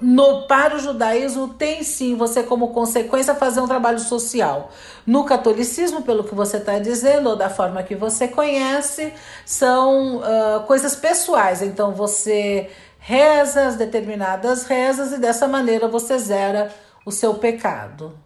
[0.02, 4.70] no, para o judaísmo, tem sim você como consequência fazer um trabalho social.
[5.06, 9.13] No catolicismo, pelo que você está dizendo, ou da forma que você conhece,
[9.46, 11.62] são ah, coisas pessoais.
[11.62, 16.70] Então, você reza as determinadas rezas e dessa maneira você zera
[17.06, 18.18] o seu pecado.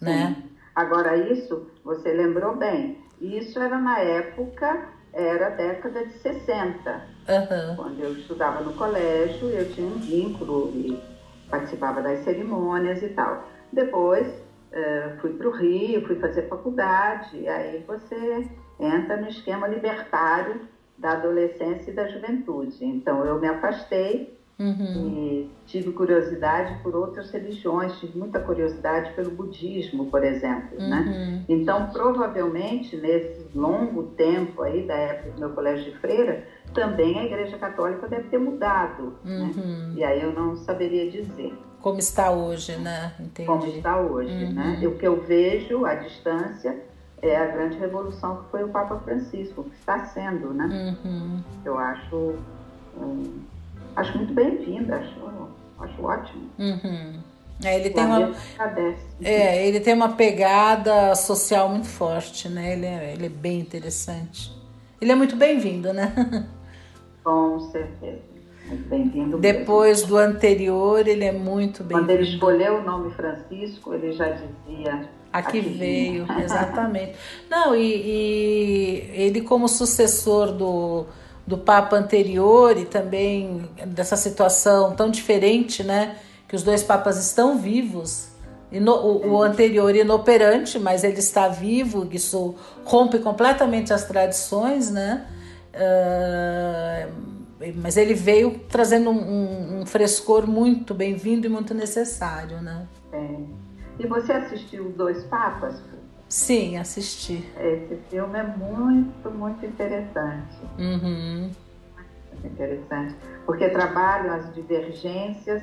[0.00, 0.36] Né?
[0.74, 2.98] Agora, isso, você lembrou bem.
[3.20, 7.02] Isso era na época, era década de 60.
[7.28, 7.74] Aham.
[7.76, 11.02] Quando eu estudava no colégio, eu tinha um vínculo e
[11.50, 13.44] participava das cerimônias e tal.
[13.72, 14.26] Depois,
[14.72, 18.46] eh, fui para o Rio, fui fazer faculdade, e aí você
[18.78, 20.60] entra no esquema libertário
[20.98, 22.84] da adolescência e da juventude.
[22.84, 25.08] Então, eu me afastei Uhum.
[25.18, 31.04] e tive curiosidade por outras religiões, tive muita curiosidade pelo budismo, por exemplo, né?
[31.06, 31.44] Uhum.
[31.56, 36.42] Então, provavelmente, nesse longo tempo aí da época do meu colégio de freira,
[36.72, 39.50] também a Igreja Católica deve ter mudado, né?
[39.56, 39.92] Uhum.
[39.94, 41.52] E aí eu não saberia dizer
[41.82, 43.12] Como está hoje, né?
[43.20, 43.46] Entendi.
[43.46, 44.52] como está hoje, Uhum.
[44.54, 44.78] né?
[44.80, 46.80] E o que eu vejo à distância
[47.20, 50.96] é a grande revolução que foi o Papa Francisco, que está sendo, né?
[51.04, 51.40] Uhum.
[51.64, 52.34] Eu acho,
[52.98, 53.40] hum,
[53.96, 55.48] acho muito bem-vinda, acho,
[55.80, 56.50] acho ótimo.
[56.58, 57.20] Uhum.
[57.64, 58.34] É, ele tem uma,
[59.22, 62.74] é, ele tem uma pegada social muito forte, né?
[62.74, 64.54] Ele é, ele é bem interessante.
[65.00, 66.12] Ele é muito bem-vindo, né?
[67.24, 68.20] Com certeza.
[68.66, 69.38] Muito bem-vindo.
[69.38, 70.08] Depois mesmo.
[70.08, 72.08] do anterior, ele é muito bem-vindo.
[72.08, 75.08] Quando ele escolheu o nome Francisco, ele já dizia.
[75.32, 77.14] Aqui, aqui veio, exatamente.
[77.48, 81.06] Não, e, e ele, como sucessor do,
[81.46, 86.16] do Papa anterior e também dessa situação tão diferente, né?
[86.48, 88.28] que os dois papas estão vivos.
[88.72, 95.24] O, o, anterior inoperante, mas ele está vivo, isso rompe completamente as tradições, né?
[95.72, 97.12] Uh,
[97.76, 102.86] mas ele veio trazendo um, um frescor muito bem-vindo e muito necessário, né?
[103.12, 103.36] É.
[104.00, 105.80] E você assistiu Dois Papas?
[106.28, 107.44] Sim, assisti.
[107.58, 110.56] Esse filme é muito, muito interessante.
[110.78, 111.50] Uhum.
[112.32, 113.14] Muito interessante,
[113.44, 115.62] porque trabalham as divergências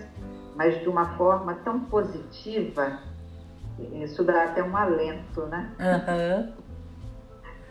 [0.55, 2.99] mas de uma forma tão positiva,
[3.93, 5.71] isso dá até um alento, né?
[5.79, 6.53] Uhum.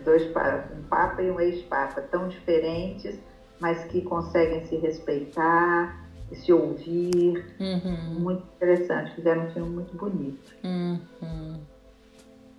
[0.05, 3.19] Dois, um Papa e um ex-Papa, tão diferentes,
[3.61, 7.55] mas que conseguem se respeitar e se ouvir.
[7.61, 8.21] Uhum.
[8.21, 10.53] Muito interessante, fizeram um filme muito bonito.
[10.65, 11.61] Uhum.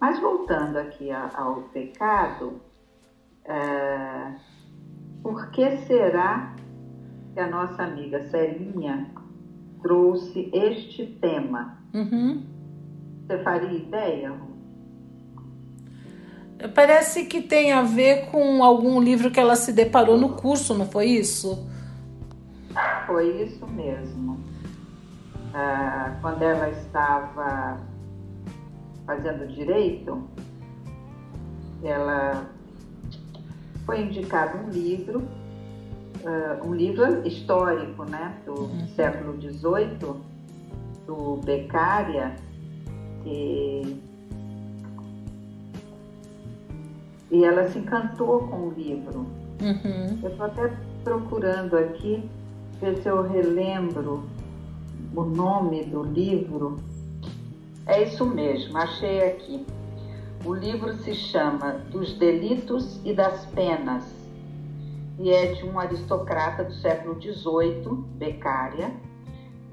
[0.04, 2.60] Mas voltando aqui ao pecado,
[3.45, 4.34] é,
[5.22, 6.54] por que será
[7.34, 9.10] que a nossa amiga Celinha
[9.82, 11.78] trouxe este tema.
[11.93, 12.43] Uhum.
[13.26, 14.34] Você faria ideia?
[16.76, 20.86] Parece que tem a ver com algum livro que ela se deparou no curso, não
[20.86, 21.66] foi isso?
[23.08, 24.38] Foi isso mesmo.
[25.54, 27.92] Ah, quando ela estava
[29.06, 30.24] fazendo direito,
[31.84, 32.49] ela
[33.86, 35.24] foi indicado um livro
[36.24, 38.88] uh, um livro histórico, né, do uhum.
[38.95, 40.16] século XVIII,
[41.06, 42.36] do Beccaria,
[43.26, 44.01] e,
[47.32, 49.26] e ela se encantou com o livro.
[49.62, 50.20] Uhum.
[50.22, 50.74] Eu estou até
[51.04, 52.30] procurando aqui
[52.80, 54.24] ver se eu relembro
[55.16, 56.78] o nome do livro.
[57.86, 59.65] É isso mesmo, achei aqui.
[60.45, 64.03] O livro se chama Dos Delitos e das Penas,
[65.19, 68.91] e é de um aristocrata do século XVIII, Beccaria,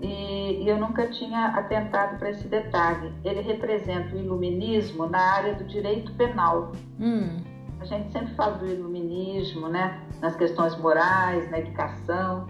[0.00, 3.12] e, e eu nunca tinha atentado para esse detalhe.
[3.24, 6.72] Ele representa o iluminismo na área do direito penal.
[6.98, 7.36] Hum.
[7.80, 12.46] A gente sempre fala do iluminismo, né, nas questões morais, na educação,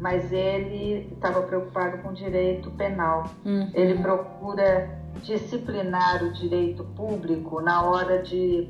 [0.00, 3.24] mas ele estava preocupado com o direito penal.
[3.44, 3.70] Uhum.
[3.74, 8.66] Ele procura disciplinar o direito público na hora de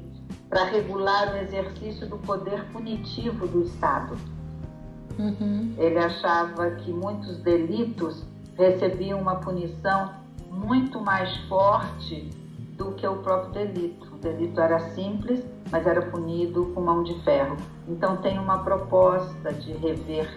[0.49, 4.17] para regular o exercício do poder punitivo do Estado.
[5.17, 5.73] Uhum.
[5.79, 8.27] Ele achava que muitos delitos
[8.57, 10.13] recebiam uma punição
[10.51, 12.29] muito mais forte
[12.77, 14.13] do que o próprio delito.
[14.13, 17.57] O delito era simples, mas era punido com mão de ferro.
[17.87, 20.29] Então tem uma proposta de rever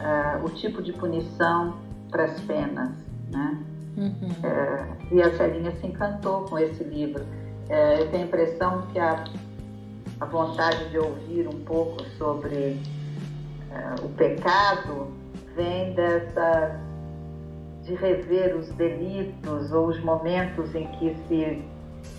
[0.00, 1.78] uh, o tipo de punição
[2.10, 2.90] para as penas,
[3.30, 3.64] né?
[3.96, 4.12] Uhum.
[4.12, 7.22] Uh, e a Celinha se encantou com esse livro.
[7.22, 9.24] Uh, eu tenho a impressão que a
[10.20, 12.80] a vontade de ouvir um pouco sobre
[14.00, 15.08] o pecado
[15.56, 16.80] vem dessa
[17.82, 21.62] de rever os delitos ou os momentos em que se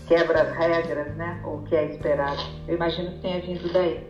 [0.08, 1.42] quebra as regras, né?
[1.44, 2.42] Ou que é esperado.
[2.68, 4.08] Eu imagino que tenha vindo daí.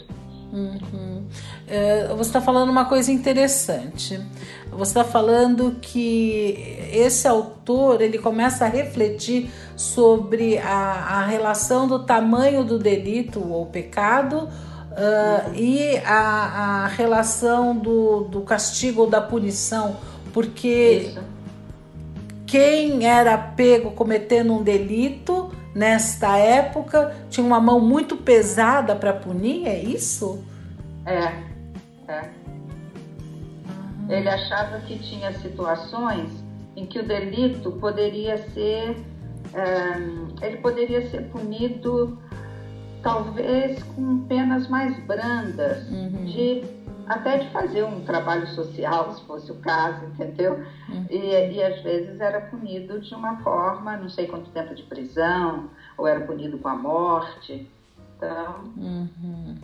[0.55, 1.25] Uhum.
[1.67, 4.21] É, você está falando uma coisa interessante.
[4.71, 11.99] Você está falando que esse autor ele começa a refletir sobre a, a relação do
[11.99, 14.47] tamanho do delito ou pecado
[14.91, 19.97] uh, e a, a, relação do, do castigo ou da punição,
[20.31, 21.19] porque Isso.
[22.47, 29.67] quem era pego cometendo um delito nesta época tinha uma mão muito pesada para punir,
[29.67, 30.41] é isso?
[31.05, 31.33] É,
[32.07, 32.29] é.
[34.07, 36.29] Ele achava que tinha situações
[36.77, 38.95] em que o delito poderia ser,
[39.53, 42.17] é, ele poderia ser punido
[43.01, 46.25] talvez com penas mais brandas, uhum.
[46.25, 46.63] de
[47.07, 50.65] até de fazer um trabalho social, se fosse o caso, entendeu?
[50.89, 51.05] Uhum.
[51.09, 55.69] E, e às vezes era punido de uma forma, não sei quanto tempo de prisão,
[55.97, 57.69] ou era punido com a morte.
[58.17, 59.57] Então, uhum.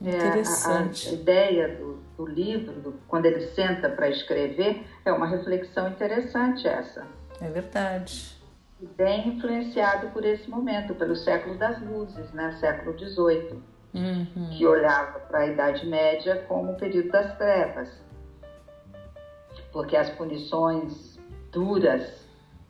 [0.00, 1.06] Interessante.
[1.06, 5.26] É, a, a, ideia do, do livro, do, quando ele senta para escrever, é uma
[5.26, 7.06] reflexão interessante essa.
[7.40, 8.34] É verdade.
[8.96, 12.56] Bem influenciado por esse momento, pelo século das luzes, né?
[12.60, 13.62] século XVIII,
[13.94, 14.50] uhum.
[14.50, 18.02] que olhava para a Idade Média como o período das trevas,
[19.72, 21.18] porque as punições
[21.52, 22.28] duras,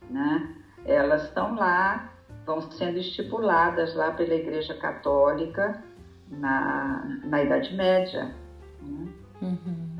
[0.09, 0.55] né?
[0.85, 2.13] Elas estão lá,
[2.45, 5.83] vão sendo estipuladas lá pela Igreja Católica
[6.29, 8.35] na, na Idade Média.
[8.81, 9.07] Né?
[9.41, 9.97] Uhum.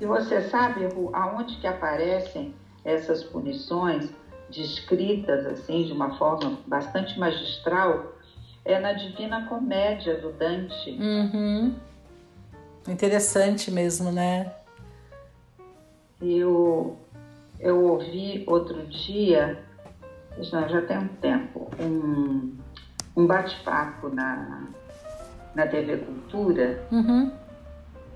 [0.00, 4.10] E você sabe Ru, aonde que aparecem essas punições
[4.50, 8.13] descritas assim de uma forma bastante magistral?
[8.64, 10.90] É na Divina Comédia do Dante.
[10.90, 11.74] Uhum.
[12.88, 14.52] Interessante mesmo, né?
[16.20, 16.96] Eu,
[17.60, 19.62] eu ouvi outro dia,
[20.38, 22.56] já, já tem um tempo, um,
[23.16, 24.68] um bate-papo na,
[25.54, 26.82] na TV Cultura.
[26.90, 27.30] Uhum.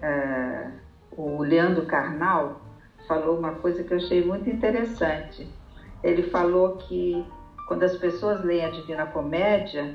[0.01, 0.71] É,
[1.17, 2.61] o Leandro Carnal
[3.07, 5.47] falou uma coisa que eu achei muito interessante.
[6.03, 7.27] Ele falou que
[7.67, 9.95] quando as pessoas leem a Divina Comédia,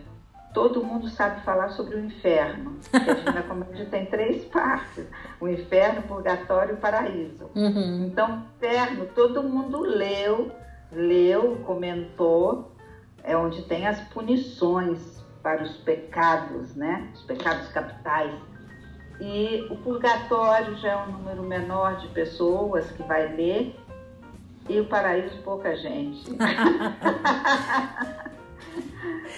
[0.54, 2.78] todo mundo sabe falar sobre o inferno.
[2.91, 5.06] a Divina Comédia tem três partes:
[5.39, 7.49] o inferno, o purgatório e o paraíso.
[7.56, 8.06] Uhum.
[8.06, 10.51] Então, inferno, todo mundo leu,
[10.91, 12.72] leu, comentou,
[13.24, 17.10] é onde tem as punições para os pecados, né?
[17.14, 18.34] Os pecados capitais.
[19.20, 23.76] E o purgatório já é um número menor de pessoas que vai ler,
[24.68, 26.32] e o paraíso, pouca gente.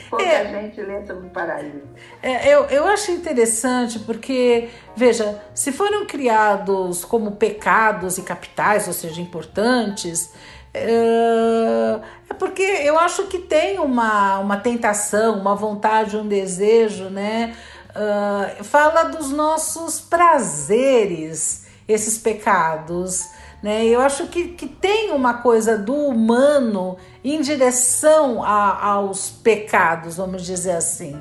[0.10, 1.82] Pouca é, gente lê sobre o paraíso.
[2.22, 8.94] É, eu, eu acho interessante porque, veja, se foram criados como pecados e capitais, ou
[8.94, 10.32] seja, importantes,
[10.74, 17.56] é, é porque eu acho que tem uma, uma tentação, uma vontade, um desejo, né?
[17.96, 23.30] Uh, fala dos nossos prazeres, esses pecados.
[23.66, 23.84] Né?
[23.88, 30.46] Eu acho que, que tem uma coisa do humano em direção a, aos pecados, vamos
[30.46, 31.20] dizer assim.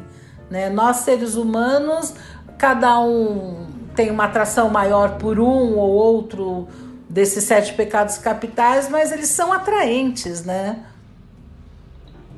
[0.51, 0.68] Né?
[0.68, 2.14] Nós, seres humanos,
[2.59, 3.66] cada um
[3.97, 6.68] tem uma atração maior por um ou outro
[7.09, 10.84] desses sete pecados capitais, mas eles são atraentes, né?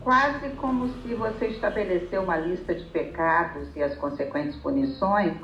[0.02, 5.34] Quase como se você estabeleceu uma lista de pecados e as consequentes punições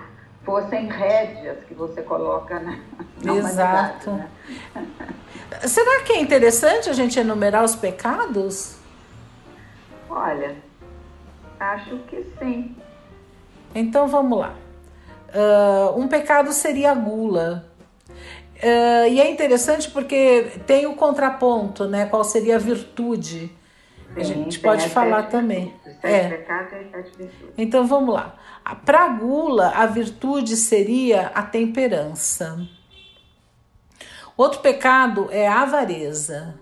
[0.45, 2.79] fossem rédeas que você coloca na,
[3.25, 4.11] na Exato.
[4.11, 4.29] Né?
[5.67, 8.77] Será que é interessante a gente enumerar os pecados?
[10.09, 10.57] Olha,
[11.59, 12.77] acho que sim.
[13.75, 14.55] Então vamos lá.
[15.29, 17.67] Uh, um pecado seria a gula.
[18.57, 22.07] Uh, e é interessante porque tem o contraponto, né?
[22.07, 23.51] Qual seria a virtude?
[24.15, 25.75] Sim, a gente pode falar também.
[26.03, 26.29] É.
[26.29, 27.55] Pecados e sete virtudes.
[27.57, 28.35] Então vamos lá.
[28.85, 32.69] Para a gula, a virtude seria a temperança.
[34.37, 36.59] Outro pecado é a avareza.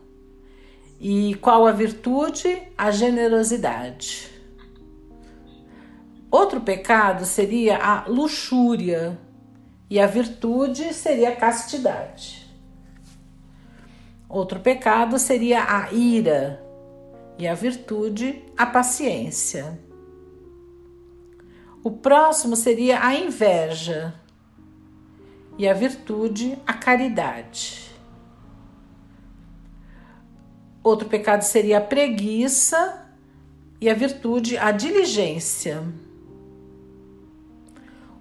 [0.98, 2.62] E qual a virtude?
[2.76, 4.30] A generosidade.
[6.30, 9.18] Outro pecado seria a luxúria.
[9.88, 12.46] E a virtude seria a castidade.
[14.28, 16.64] Outro pecado seria a ira.
[17.38, 19.89] E a virtude, a paciência.
[21.83, 24.14] O próximo seria a inveja
[25.57, 27.91] e a virtude, a caridade.
[30.83, 33.07] Outro pecado seria a preguiça
[33.81, 35.83] e a virtude, a diligência.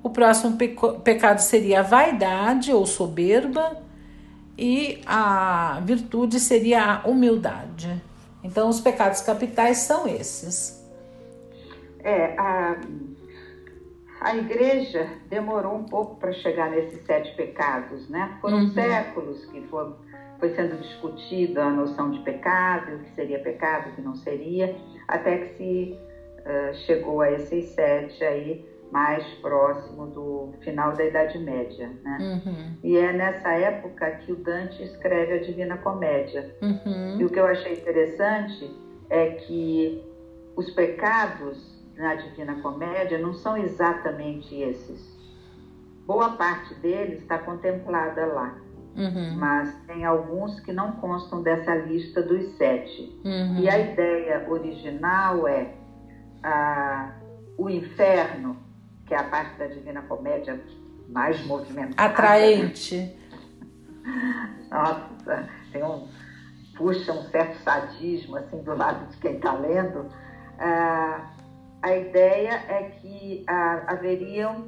[0.02, 0.58] O próximo
[1.04, 3.82] pecado seria a vaidade ou soberba
[4.58, 8.02] e a virtude seria a humildade.
[8.42, 10.82] Então, os pecados capitais são esses.
[12.02, 12.78] É, a
[14.22, 18.38] a igreja demorou um pouco para chegar nesses sete pecados, né?
[18.42, 18.68] Foram uhum.
[18.68, 19.94] séculos que foi,
[20.40, 24.76] foi sendo discutida a noção de pecado, o que seria pecado, o que não seria,
[25.08, 26.00] até que se
[26.40, 32.18] uh, chegou a esses sete aí mais próximo do final da Idade Média, né?
[32.20, 32.78] Uhum.
[32.84, 36.56] E é nessa época que o Dante escreve a Divina Comédia.
[36.62, 37.20] Uhum.
[37.20, 38.70] E o que eu achei interessante
[39.10, 40.04] é que
[40.56, 45.20] os pecados na Divina Comédia não são exatamente esses.
[46.08, 48.56] Boa parte deles está contemplada lá,
[48.96, 49.36] uhum.
[49.36, 53.22] mas tem alguns que não constam dessa lista dos sete.
[53.24, 53.60] Uhum.
[53.60, 55.74] E a ideia original é
[56.42, 57.12] ah,
[57.58, 58.58] o inferno,
[59.06, 60.60] que é a parte da Divina Comédia
[61.10, 62.10] mais movimentada.
[62.10, 63.14] Atraente.
[64.72, 66.08] Nossa, tem um,
[66.78, 70.10] puxa um certo sadismo assim do lado de quem está lendo.
[70.58, 71.39] Ah,
[71.82, 74.66] a ideia é que ah, haveriam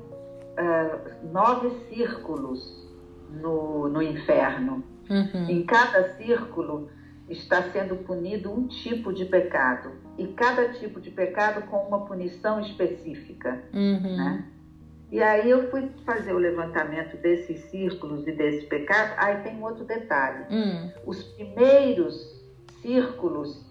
[0.57, 2.87] ah, nove círculos
[3.29, 4.83] no, no inferno.
[5.09, 5.49] Uhum.
[5.49, 6.89] Em cada círculo
[7.29, 9.91] está sendo punido um tipo de pecado.
[10.17, 13.61] E cada tipo de pecado com uma punição específica.
[13.73, 14.17] Uhum.
[14.17, 14.45] Né?
[15.11, 19.13] E aí eu fui fazer o levantamento desses círculos e desses pecados.
[19.17, 20.45] Aí tem um outro detalhe.
[20.49, 20.89] Hum.
[21.05, 22.41] Os primeiros
[22.81, 23.61] círculos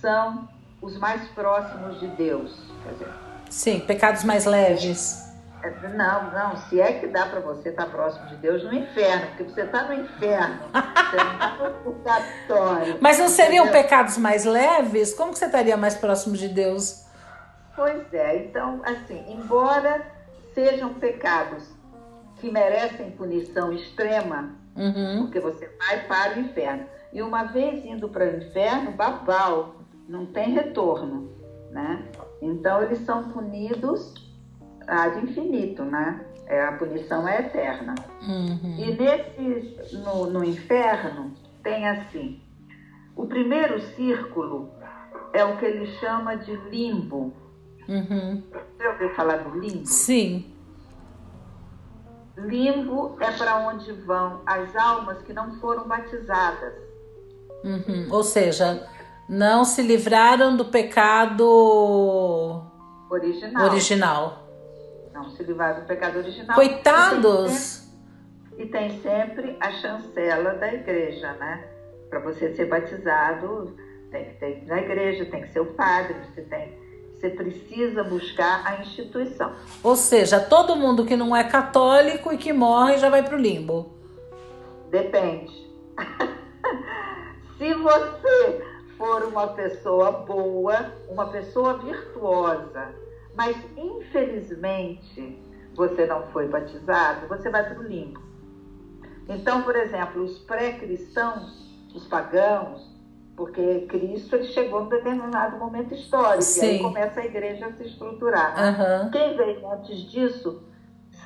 [0.00, 0.48] são
[0.82, 2.52] os mais próximos de Deus.
[2.84, 3.08] Quer dizer,
[3.48, 5.30] Sim, pecados mais leves.
[5.62, 9.26] é, não, não, se é que dá para você estar próximo de Deus no inferno,
[9.28, 12.98] porque você está no inferno, você não está no purgatório.
[13.00, 13.82] Mas não seriam entendeu?
[13.82, 15.14] pecados mais leves?
[15.14, 17.04] Como que você estaria mais próximo de Deus?
[17.76, 20.02] Pois é, então, assim, embora
[20.54, 21.64] sejam pecados
[22.40, 25.24] que merecem punição extrema, Uhum.
[25.24, 26.86] porque você vai para o inferno.
[27.12, 31.30] E uma vez indo para o inferno, babau, não tem retorno,
[31.70, 32.10] né?
[32.40, 34.14] Então eles são punidos
[34.86, 36.24] ad infinito, né?
[36.46, 37.94] É, a punição é eterna.
[38.22, 38.76] Uhum.
[38.78, 41.32] E nesse, no, no inferno,
[41.62, 42.40] tem assim:
[43.16, 44.70] o primeiro círculo
[45.32, 47.32] é o que ele chama de limbo.
[47.88, 48.42] Uhum.
[48.50, 49.86] Você ouviu falar do limbo?
[49.86, 50.52] Sim.
[52.36, 56.74] Limbo é para onde vão as almas que não foram batizadas.
[57.64, 58.08] Uhum.
[58.10, 58.88] Ou seja,
[59.32, 61.42] não se livraram do pecado
[63.08, 63.64] Original.
[63.64, 64.48] original.
[65.14, 66.54] Não se livrar do pecado original.
[66.54, 67.88] Coitados!
[68.58, 71.64] E tem sempre a chancela da igreja, né?
[72.10, 73.74] Para você ser batizado,
[74.10, 76.78] tem que ter na igreja, tem que ser o padre, você tem,
[77.14, 79.54] você precisa buscar a instituição.
[79.82, 83.94] Ou seja, todo mundo que não é católico e que morre já vai pro limbo.
[84.90, 85.72] Depende.
[87.56, 88.71] Se você
[89.02, 92.94] for uma pessoa boa, uma pessoa virtuosa,
[93.34, 95.42] mas infelizmente
[95.74, 98.20] você não foi batizado, você vai para o limbo.
[99.28, 102.88] Então, por exemplo, os pré-cristãos, os pagãos,
[103.34, 106.82] porque Cristo ele chegou num determinado momento histórico, e aí Sim.
[106.82, 108.56] começa a igreja a se estruturar.
[108.56, 109.10] Aham.
[109.10, 110.62] Quem veio antes disso,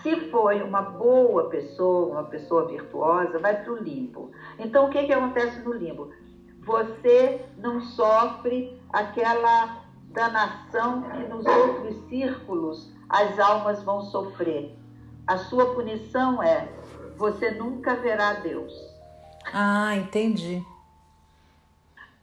[0.02, 4.30] se foi uma boa pessoa, uma pessoa virtuosa, vai para o limbo.
[4.58, 6.10] Então, o que, que acontece no limbo?
[6.66, 14.76] Você não sofre aquela danação que nos outros círculos as almas vão sofrer.
[15.26, 16.68] A sua punição é:
[17.16, 18.72] você nunca verá Deus.
[19.52, 20.60] Ah, entendi.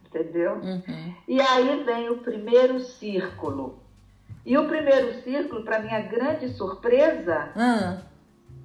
[0.06, 0.56] Entendeu?
[0.56, 1.16] Uhum.
[1.28, 3.80] E aí vem o primeiro círculo.
[4.46, 7.98] E o primeiro círculo, para minha grande surpresa, Ah,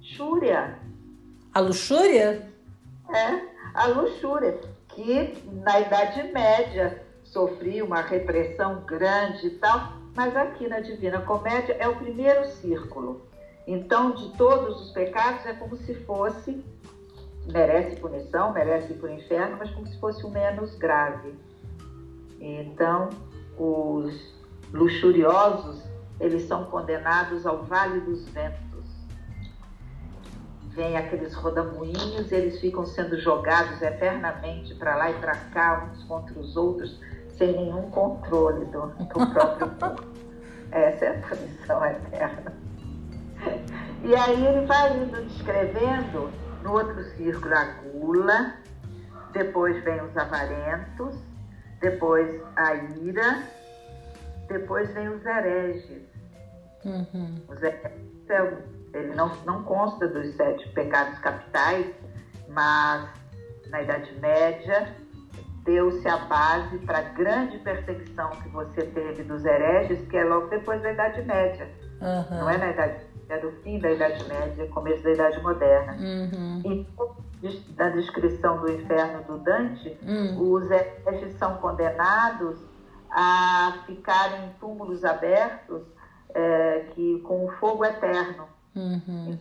[0.01, 0.77] Xúria.
[1.53, 2.51] a luxúria?
[3.09, 3.41] É,
[3.73, 4.59] a luxúria,
[4.99, 11.77] que na Idade Média sofria uma repressão grande e tal, mas aqui na Divina Comédia
[11.79, 13.21] é o primeiro círculo.
[13.65, 16.65] Então, de todos os pecados, é como se fosse,
[17.49, 21.33] merece punição, merece ir para o inferno, mas como se fosse o menos grave.
[22.41, 23.09] Então,
[23.57, 24.33] os
[24.73, 25.81] luxuriosos,
[26.19, 28.68] eles são condenados ao Vale dos Ventos
[30.79, 36.39] vem aqueles rodamuinhos eles ficam sendo jogados eternamente para lá e para cá, uns contra
[36.39, 36.97] os outros,
[37.37, 40.03] sem nenhum controle do, do próprio corpo.
[40.71, 42.53] Essa é a punição eterna.
[44.05, 46.31] E aí ele vai indo descrevendo
[46.63, 48.53] no outro círculo a gula,
[49.33, 51.13] depois vem os avarentos,
[51.81, 53.43] depois a ira,
[54.47, 56.03] depois vem os hereges.
[56.85, 57.35] Uhum.
[57.49, 61.87] Os hereges é o- ele não, não consta dos sete pecados capitais,
[62.47, 63.09] mas
[63.69, 64.95] na Idade Média
[65.63, 70.47] deu-se a base para a grande perseguição que você teve dos hereges, que é logo
[70.47, 71.69] depois da Idade Média.
[72.01, 72.39] Aham.
[72.39, 75.93] Não é na Idade é do fim da Idade Média, começo da Idade Moderna.
[75.99, 76.61] Uhum.
[76.65, 76.87] E
[77.77, 80.51] na descrição do inferno do Dante, Hum.
[80.51, 82.59] os hereges são condenados
[83.11, 85.83] a ficarem em túmulos abertos
[86.33, 88.47] é, que, com o fogo eterno.
[88.75, 89.37] Uhum.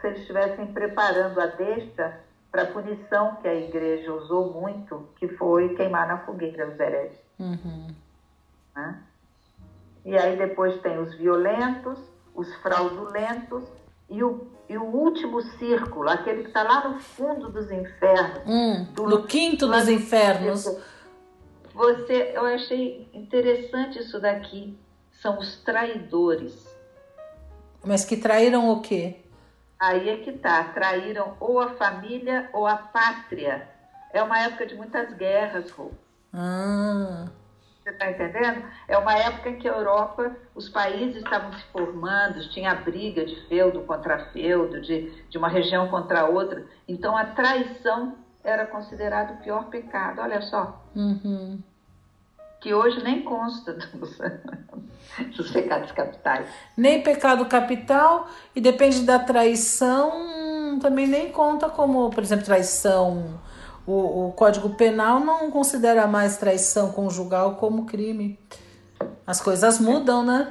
[0.00, 5.26] Se eles estivessem preparando a deixa para a punição que a igreja usou muito, que
[5.28, 7.18] foi queimar na fogueira os hereges.
[7.38, 7.88] Uhum.
[8.76, 9.02] né?
[10.04, 11.98] E aí depois tem os violentos,
[12.34, 13.64] os fraudulentos
[14.10, 18.42] e o, e o último círculo, aquele que está lá no fundo dos infernos.
[18.46, 18.84] Hum.
[18.92, 20.64] Do- No quinto dos no- infernos.
[21.72, 24.78] Você, eu achei interessante isso daqui.
[25.12, 26.72] São os traidores.
[27.84, 29.16] Mas que traíram o quê?
[29.78, 33.68] Aí é que tá, traíram ou a família ou a pátria.
[34.12, 35.90] É uma época de muitas guerras, Rô.
[36.32, 37.26] Ah.
[37.82, 38.64] Você está entendendo?
[38.88, 43.36] É uma época em que a Europa, os países estavam se formando, tinha briga de
[43.46, 46.64] feudo contra feudo, de, de uma região contra outra.
[46.88, 50.20] Então a traição era considerado o pior pecado.
[50.22, 51.60] Olha só, Uhum.
[52.64, 54.16] Que hoje nem consta dos,
[55.36, 56.48] dos pecados capitais.
[56.74, 63.38] Nem pecado capital e depende da traição, também nem conta como, por exemplo, traição.
[63.86, 68.40] O, o Código Penal não considera mais traição conjugal como crime.
[69.26, 70.50] As coisas mudam, né?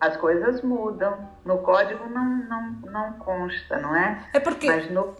[0.00, 1.16] As coisas mudam.
[1.44, 4.28] No código não, não, não consta, não é?
[4.32, 4.66] É porque.
[4.66, 5.14] Mas no,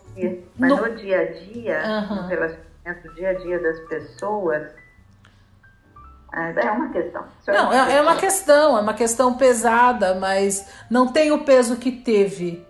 [0.58, 2.22] mas No- no dia a dia, Aham.
[2.22, 4.72] no relacionamento dia a dia das pessoas,
[6.32, 7.24] é é uma questão.
[7.46, 11.90] Não, é, é uma questão, é uma questão pesada, mas não tem o peso que
[11.90, 12.66] teve.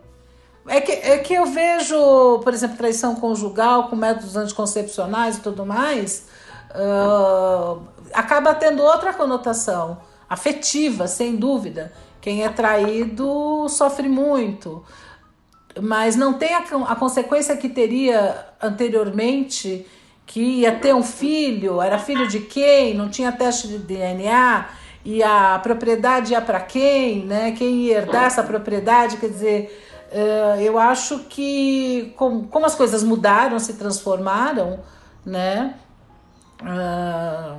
[0.68, 5.64] É que, é que eu vejo, por exemplo, traição conjugal com métodos anticoncepcionais e tudo
[5.64, 6.28] mais,
[6.70, 7.78] ah,
[8.12, 9.98] acaba tendo outra conotação,
[10.28, 11.92] afetiva, sem dúvida.
[12.20, 14.84] Quem é traído sofre muito,
[15.80, 19.86] mas não tem a, a consequência que teria anteriormente,
[20.28, 24.66] que ia ter um filho, era filho de quem, não tinha teste de DNA,
[25.02, 27.52] e a propriedade ia para quem, né?
[27.52, 33.02] Quem ia herdar essa propriedade, quer dizer, eh, eu acho que com- como as coisas
[33.02, 34.80] mudaram, se transformaram,
[35.24, 35.74] né?
[36.62, 37.56] Ah,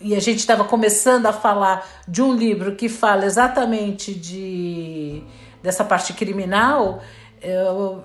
[0.00, 5.22] e a gente estava começando a falar de um livro que fala exatamente de
[5.62, 7.00] dessa parte criminal,
[7.40, 8.02] eu,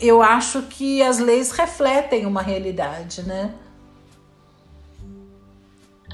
[0.00, 3.54] eu acho que as leis refletem uma realidade, né?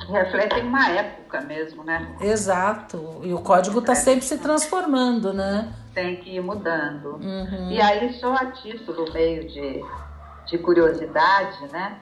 [0.08, 2.14] Refletem uma época mesmo, né?
[2.20, 3.20] Exato.
[3.22, 5.72] E o código está sempre se transformando, né?
[5.94, 7.14] Tem que ir mudando.
[7.16, 7.70] Uhum.
[7.70, 9.82] E aí, só a título meio de,
[10.46, 11.98] de curiosidade, né?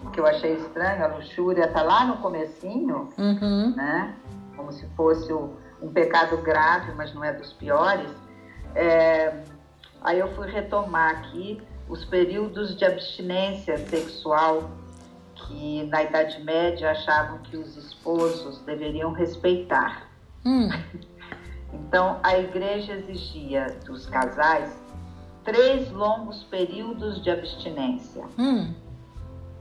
[0.00, 3.74] O que eu achei estranho, a luxúria tá lá no comecinho, Uhum.
[3.76, 4.14] né?
[4.56, 8.10] Como se fosse um pecado grave, mas não é dos piores.
[8.74, 9.44] É,
[10.04, 14.70] aí eu fui retomar aqui os períodos de abstinência sexual
[15.34, 20.08] que na Idade Média achavam que os esposos deveriam respeitar.
[20.44, 20.68] Hum.
[21.72, 24.72] Então, a igreja exigia dos casais
[25.44, 28.24] três longos períodos de abstinência.
[28.38, 28.72] Hum.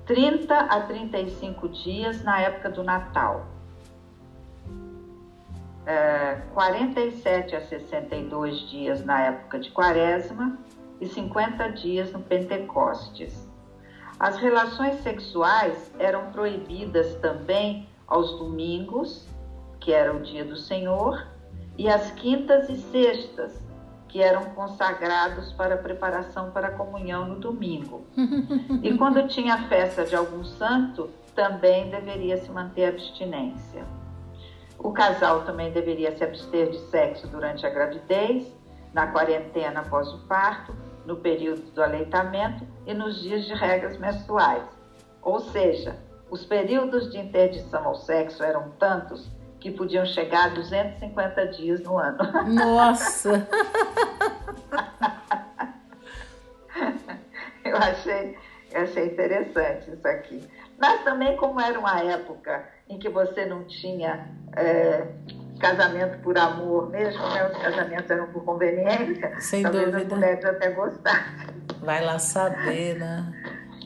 [0.05, 3.47] 30 a 35 dias na época do Natal.
[5.85, 10.57] É, 47 a 62 dias na época de Quaresma
[11.01, 13.49] e 50 dias no Pentecostes.
[14.19, 19.27] As relações sexuais eram proibidas também aos domingos,
[19.79, 21.27] que era o dia do Senhor,
[21.77, 23.61] e às quintas e sextas,
[24.07, 28.05] que eram consagrados para preparação para a comunhão no domingo.
[28.83, 33.83] E quando tinha festa de algum santo, também deveria se manter abstinência.
[34.83, 38.45] O casal também deveria se abster de sexo durante a gravidez,
[38.93, 40.75] na quarentena após o parto,
[41.05, 44.63] no período do aleitamento e nos dias de regras menstruais.
[45.21, 45.95] Ou seja,
[46.29, 51.97] os períodos de interdição ao sexo eram tantos que podiam chegar a 250 dias no
[51.97, 52.17] ano.
[52.53, 53.47] Nossa.
[57.63, 58.37] Eu achei,
[58.71, 60.43] eu achei interessante isso aqui.
[60.77, 65.07] Mas também, como era uma época em que você não tinha é,
[65.59, 67.49] casamento por amor mesmo, né?
[67.49, 70.15] os casamentos eram por conveniência, Sem talvez as dúvida.
[70.15, 71.47] mulheres até gostassem
[71.81, 73.33] Vai lá saber, né?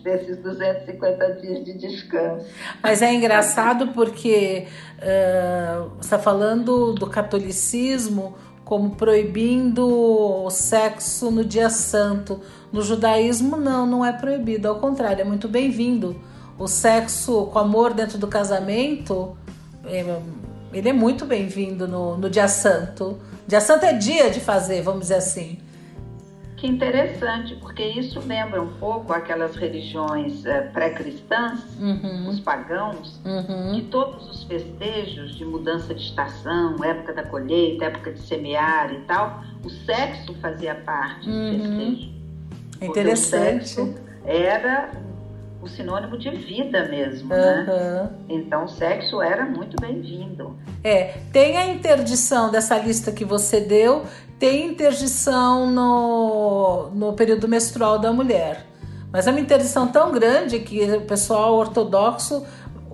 [0.04, 2.46] desses 250 dias de descanso.
[2.82, 4.68] Mas é engraçado porque
[5.02, 9.86] eh, você está falando do catolicismo como proibindo
[10.46, 12.42] o sexo no dia santo.
[12.72, 16.22] No judaísmo, não, não é proibido, ao contrário, é muito bem-vindo.
[16.58, 19.38] O sexo com amor dentro do casamento,
[19.86, 20.20] eh,
[20.74, 23.18] ele é muito bem-vindo no, no dia santo.
[23.48, 25.60] Dia santo é dia de fazer, vamos dizer assim.
[26.58, 33.76] Que interessante, porque isso lembra um pouco aquelas religiões eh, pré-cristãs, Uhum, os pagãos, uhum.
[33.76, 39.02] que todos os festejos de mudança de estação, época da colheita, época de semear e
[39.02, 41.60] tal, o sexo fazia parte do Uhum.
[41.60, 42.10] festejo.
[42.72, 43.70] Porque o Interessante.
[43.70, 43.96] sexo
[44.26, 44.90] era
[45.70, 47.66] sinônimo de vida mesmo, né?
[47.68, 48.10] Aham.
[48.30, 50.56] Então o sexo era muito bem-vindo.
[50.84, 54.06] É, tem a interdição dessa lista que você deu,
[54.40, 58.66] tem interdição no, no período menstrual da mulher.
[59.12, 62.46] Mas é uma interdição tão grande que o pessoal ortodoxo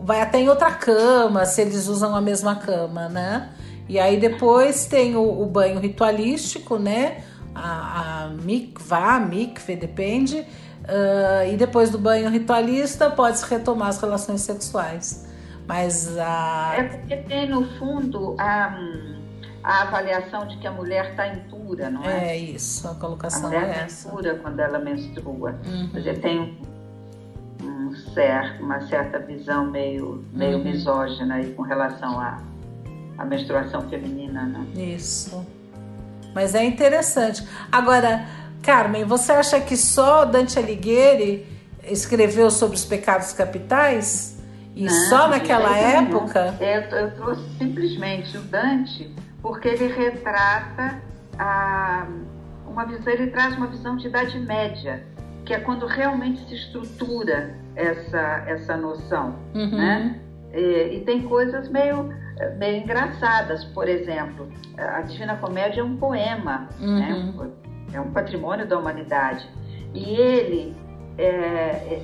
[0.03, 3.49] vai até em outra cama, se eles usam a mesma cama, né?
[3.88, 7.24] E aí depois tem o, o banho ritualístico, né?
[7.53, 10.45] A, a mikvah, mikve, depende.
[10.88, 15.25] Ah, e depois do banho ritualista pode-se retomar as relações sexuais.
[15.67, 18.77] Mas a, É porque tem no fundo a,
[19.63, 22.31] a avaliação de que a mulher está impura, não é?
[22.31, 24.07] É isso, a A colocação mulher é está essa.
[24.09, 25.55] impura quando ela menstrua.
[25.65, 25.89] Uhum.
[25.89, 26.57] Quer dizer, tem
[27.63, 30.63] um, certo, uma certa visão meio, meio Uhum.
[30.65, 32.39] misógina aí com relação a,
[33.17, 34.65] a menstruação feminina, né?
[34.75, 35.45] Isso.
[36.36, 37.47] Mas é interessante.
[37.71, 38.25] Agora,
[38.64, 41.45] Carmen, você acha que só Dante Alighieri
[41.84, 44.41] escreveu sobre os pecados capitais?
[44.76, 46.55] E Não, só naquela época?
[46.59, 51.01] Eu, eu trouxe simplesmente o Dante porque ele retrata
[51.38, 52.07] a,
[52.66, 55.03] uma visão, ele traz uma visão de Idade Média,
[55.45, 59.78] que é quando realmente se estrutura essa, essa noção, Uhum.
[59.78, 60.20] né?
[60.53, 62.09] E, e tem coisas meio,
[62.57, 64.47] meio engraçadas, por exemplo,
[64.78, 67.34] a Divina Comédia é um poema, né?
[67.93, 69.47] É um patrimônio da humanidade.
[69.93, 70.75] E ele,
[71.17, 72.03] é, é,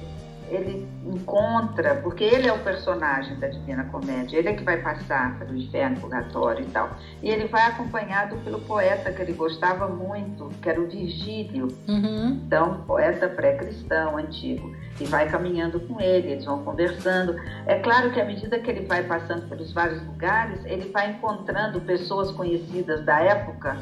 [0.49, 5.39] ele encontra, porque ele é o personagem da Divina Comédia, ele é que vai passar
[5.39, 6.91] pelo inferno, purgatório e tal.
[7.23, 12.41] E ele vai acompanhado pelo poeta que ele gostava muito, que era o Virgílio, Uhum.
[12.45, 17.35] então, poeta pré-cristão, antigo, e vai caminhando com ele, eles vão conversando.
[17.65, 21.81] É claro que à medida que ele vai passando pelos vários lugares, ele vai encontrando
[21.81, 23.77] pessoas conhecidas da época,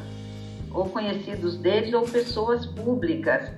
[0.72, 3.50] ou conhecidos deles, ou pessoas públicas,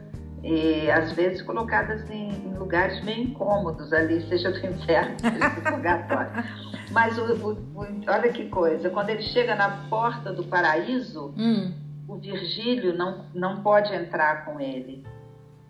[0.42, 5.61] e às vezes colocadas em, em lugares meio incômodos ali, seja do inferno, seja do
[5.62, 6.30] purgatório.
[6.92, 11.72] Mas o- o- o- olha que coisa, quando ele chega na porta do paraíso, Hum.
[12.08, 15.04] o Virgílio não, não pode entrar com ele,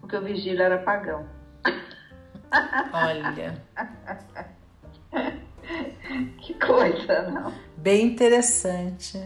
[0.00, 1.26] porque o Virgílio era pagão.
[2.92, 3.54] Olha,
[6.38, 7.52] Que coisa, não?
[7.76, 9.18] bem interessante.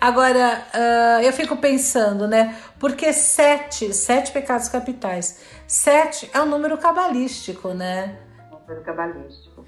[0.00, 2.56] Agora, ah, eu fico pensando, né?
[2.78, 5.40] Porque sete, sete pecados capitais.
[5.66, 8.18] Sete é um número cabalístico, né?
[8.50, 9.64] Número cabalístico.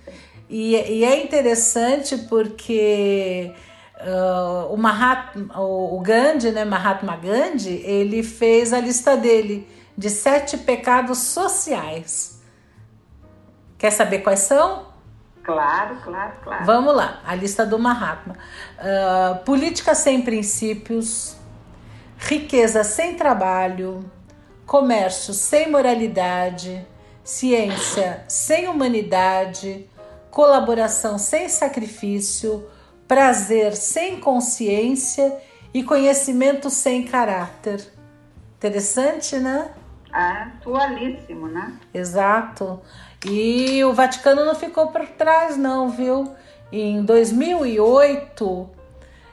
[0.49, 3.55] E, e é interessante porque
[4.01, 10.57] ah, o, Mahatma, o Gandhi, né, Mahatma Gandhi, ele fez a lista dele de sete
[10.57, 12.41] pecados sociais.
[13.77, 14.88] Quer saber quais são?
[15.49, 16.65] Claro, claro, claro.
[16.67, 18.37] Vamos lá, a lista do Mahatma.
[18.79, 21.39] Ah, política sem princípios,
[22.19, 24.05] riqueza sem trabalho,
[24.67, 26.87] comércio sem moralidade,
[27.25, 29.89] ciência sem humanidade,
[30.31, 32.69] colaboração sem sacrifício,
[33.09, 35.35] prazer sem consciência
[35.73, 37.91] e conhecimento sem caráter.
[38.59, 39.71] Interessante, né?
[40.13, 41.79] Ah, atualíssimo, né?
[41.95, 42.83] Exato.
[43.25, 46.33] E o Vaticano não ficou para trás, não, viu?
[46.71, 48.71] Em 2008,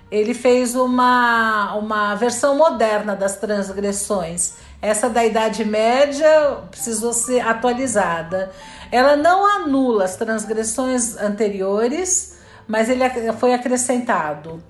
[0.09, 4.55] ele fez uma, uma versão moderna das transgressões.
[4.81, 8.51] Essa da Idade Média precisou ser atualizada.
[8.91, 14.63] Ela não anula as transgressões anteriores, mas ele foi acrescentado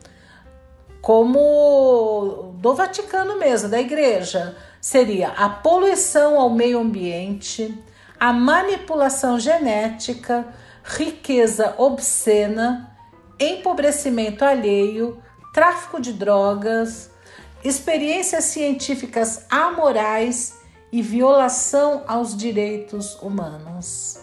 [1.05, 7.77] como do Vaticano mesmo, da igreja, seria a poluição ao meio ambiente,
[8.19, 10.47] a manipulação genética,
[10.83, 12.95] riqueza obscena,
[13.39, 15.21] empobrecimento alheio,
[15.53, 17.09] tráfico de drogas,
[17.63, 20.57] experiências científicas amorais
[20.91, 24.19] e violação aos direitos humanos.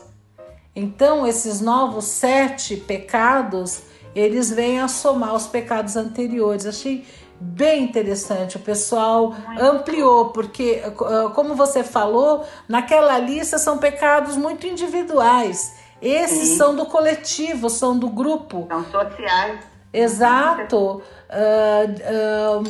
[0.74, 3.82] Então, esses novos sete pecados,
[4.14, 6.64] eles vêm a somar os pecados anteriores.
[6.64, 7.04] Achei
[7.42, 8.56] bem interessante.
[8.56, 15.76] O pessoal ampliou, porque, ah, como você falou, naquela lista são pecados muito individuais.
[16.00, 16.56] Esses Sim.
[16.56, 18.66] são do coletivo, são do grupo.
[18.68, 19.60] São sociais.
[19.92, 21.02] Exato.
[21.28, 22.62] Ah, ah,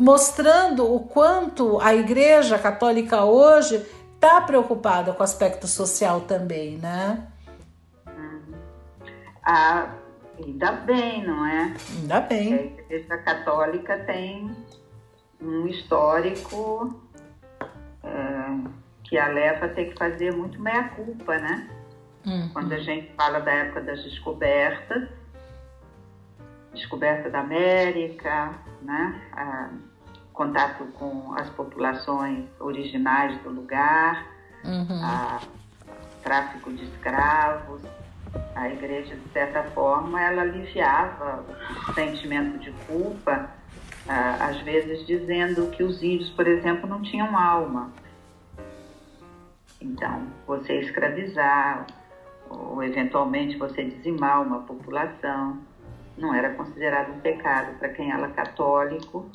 [0.00, 7.26] mostrando o quanto a Igreja Católica hoje está preocupada com o aspecto social também, né?
[9.44, 9.88] Ah,
[10.44, 11.74] ainda bem, não é?
[11.96, 12.54] Ainda bem.
[12.54, 14.50] A Igreja Católica tem
[15.40, 17.00] um histórico
[18.02, 18.70] é,
[19.04, 21.68] que a leva a ter que fazer muito meia-culpa, né?
[22.26, 22.50] Hum.
[22.52, 25.08] Quando a gente fala da época das descobertas,
[26.72, 29.22] descoberta da América, né?
[29.32, 29.70] Ah,
[30.32, 34.26] contato com as populações originais do lugar,
[34.64, 35.02] Uhum.
[35.02, 35.40] a
[36.22, 37.82] tráfico de escravos.
[38.54, 41.44] A igreja, de certa forma, ela aliviava
[41.88, 43.50] o sentimento de culpa,
[44.08, 47.92] ah, às vezes dizendo que os índios, por exemplo, não tinham alma.
[49.80, 51.86] Então, você escravizar,
[52.48, 55.58] ou eventualmente você dizimar uma população,
[56.18, 59.30] não era considerado um pecado para quem era católico,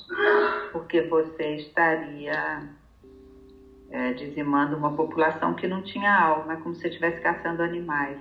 [0.72, 2.70] porque você estaria
[3.90, 8.20] é, dizimando uma população que não tinha alma, como se estivesse caçando animais.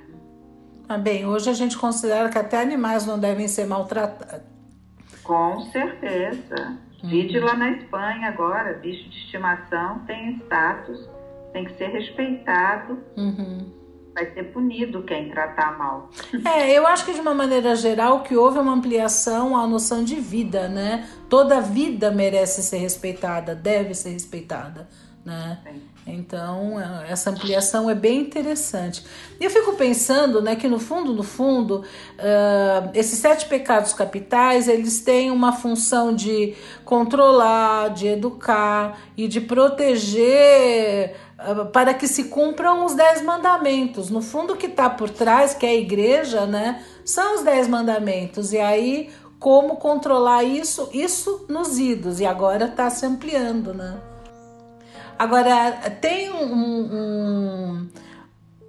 [0.89, 4.45] Ah, bem, hoje a gente considera que até animais não devem ser maltratados.
[5.23, 6.79] Com certeza.
[7.03, 11.09] Vide lá na Espanha agora, bicho de estimação tem status,
[11.53, 13.71] tem que ser respeitado, Uhum.
[14.15, 16.09] vai ser punido quem tratar mal.
[16.47, 20.03] É, eu acho que de uma maneira geral que houve é uma ampliação à noção
[20.05, 21.07] de vida, né?
[21.29, 24.89] Toda vida merece ser respeitada, deve ser respeitada,
[25.25, 25.59] né?
[26.07, 29.03] Então, é, essa ampliação é bem interessante.
[29.41, 31.77] E eu fico pensando, né, que no fundo, no fundo,
[32.19, 39.41] uh, esses sete pecados capitais, eles têm uma função de controlar, de educar e de
[39.41, 44.11] proteger uh, para que se cumpram os dez mandamentos.
[44.11, 47.67] No fundo, o que está por trás, que é a igreja, né, são os dez
[47.67, 48.53] mandamentos.
[48.53, 50.91] E aí, como controlar isso?
[50.93, 52.21] Isso nos idos.
[52.21, 54.14] E agora está se ampliando, né?
[55.25, 55.73] Agora,
[56.03, 57.89] tem um, um,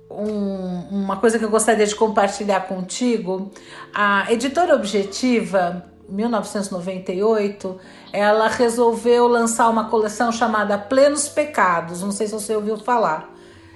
[0.10, 3.52] um, uma coisa que eu gostaria de compartilhar contigo.
[3.94, 7.78] A editora Objetiva, 1998,
[8.14, 12.02] ela resolveu lançar uma coleção chamada Plenos Pecados.
[12.02, 13.36] Não sei se você ouviu falar.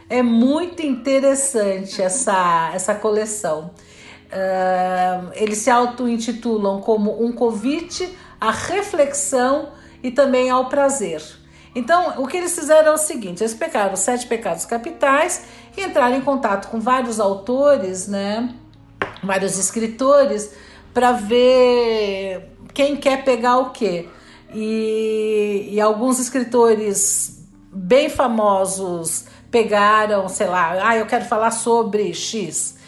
[0.10, 3.72] É muito interessante essa, essa coleção.
[4.32, 9.68] Uh, eles se auto-intitulam como um convite à reflexão
[10.02, 11.39] e também ao prazer.
[11.76, 15.46] Então, o que eles fizeram é o seguinte: eles pegaram os sete pecados capitais
[15.78, 18.54] e entraram em contato com vários autores, né?
[19.24, 20.54] Vários escritores,
[20.94, 24.08] para ver quem quer pegar o quê.
[24.54, 32.79] E, e alguns escritores bem famosos pegaram, sei lá, ah, eu quero falar sobre X.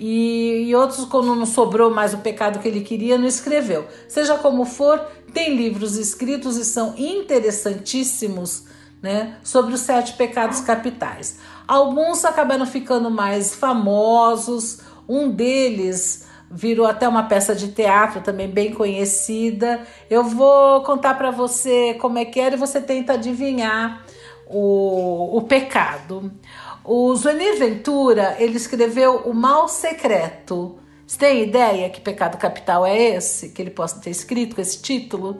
[0.00, 3.84] E, e, outros, quando não sobrou mais o pecado que ele queria, não escreveu.
[4.06, 5.00] Seja como for,
[5.34, 8.64] tem livros escritos e são interessantíssimos
[9.02, 11.38] né, sobre os sete pecados capitais.
[11.66, 14.78] Alguns acabaram ficando mais famosos,
[15.08, 19.82] um deles virou até uma peça de teatro também bem conhecida.
[20.08, 24.04] Eu vou contar para você como é que era e você tenta adivinhar
[24.46, 26.32] o, o pecado.
[26.90, 30.78] O Zuenir Ventura, ele escreveu O Mal Secreto.
[31.06, 33.50] Você tem ideia que pecado capital é esse?
[33.50, 35.38] Que ele possa ter escrito com esse título?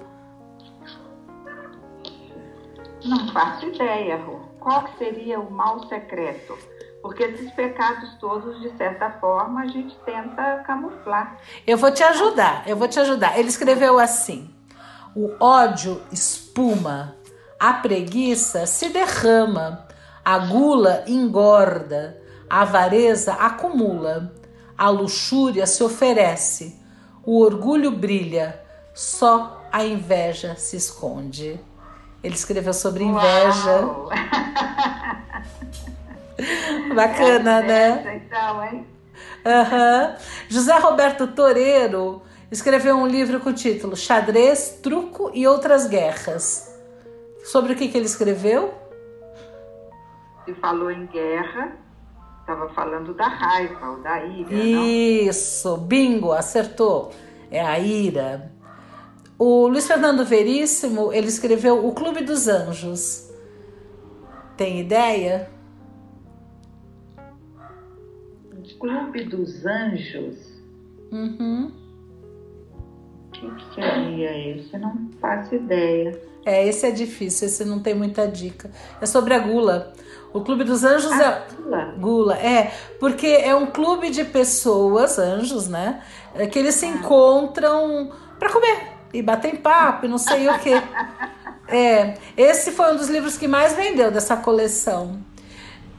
[3.02, 4.40] Não faço ideia, Rô.
[4.60, 6.58] Qual seria o mal secreto?
[7.00, 11.38] Porque esses pecados todos, de certa forma, a gente tenta camuflar.
[11.66, 13.38] Eu vou te ajudar, eu vou te ajudar.
[13.38, 14.50] Ele escreveu assim:
[15.16, 17.16] o ódio espuma,
[17.58, 19.87] a preguiça se derrama,
[20.28, 22.20] a gula engorda,
[22.50, 24.30] a avareza acumula,
[24.76, 26.78] a luxúria se oferece,
[27.24, 28.62] o orgulho brilha,
[28.94, 31.58] só a inveja se esconde.
[32.22, 33.88] Ele escreveu sobre inveja.
[36.94, 38.22] Bacana, né?
[38.22, 38.86] Então, hein?
[39.46, 40.14] Uhum.
[40.50, 42.20] José Roberto Toreiro
[42.50, 46.78] escreveu um livro com o título Xadrez, Truco e Outras Guerras.
[47.44, 48.87] Sobre o que, que ele escreveu?
[50.48, 51.76] Se falou em guerra,
[52.40, 54.54] Estava falando da raiva ou da ira.
[54.54, 55.84] Isso, não?
[55.84, 57.12] bingo, acertou.
[57.50, 58.50] É a ira.
[59.38, 63.30] O Luiz Fernando Veríssimo, ele escreveu O Clube dos Anjos.
[64.56, 65.50] Tem ideia?
[68.50, 70.38] O Clube dos Anjos?
[71.12, 71.70] Uhum.
[73.42, 74.78] O que seria esse?
[74.78, 76.18] Não faço ideia.
[76.46, 78.70] É, esse é difícil, esse não tem muita dica.
[79.02, 79.92] É sobre a gula.
[80.32, 81.54] O Clube dos Anjos ah, é.
[81.54, 81.94] Gula.
[81.98, 82.72] Gula, é.
[83.00, 86.02] Porque é um clube de pessoas, anjos, né?
[86.34, 86.88] É que eles se ah.
[86.88, 90.72] encontram para comer e batem papo e não sei o que.
[91.70, 95.20] É, esse foi um dos livros que mais vendeu dessa coleção.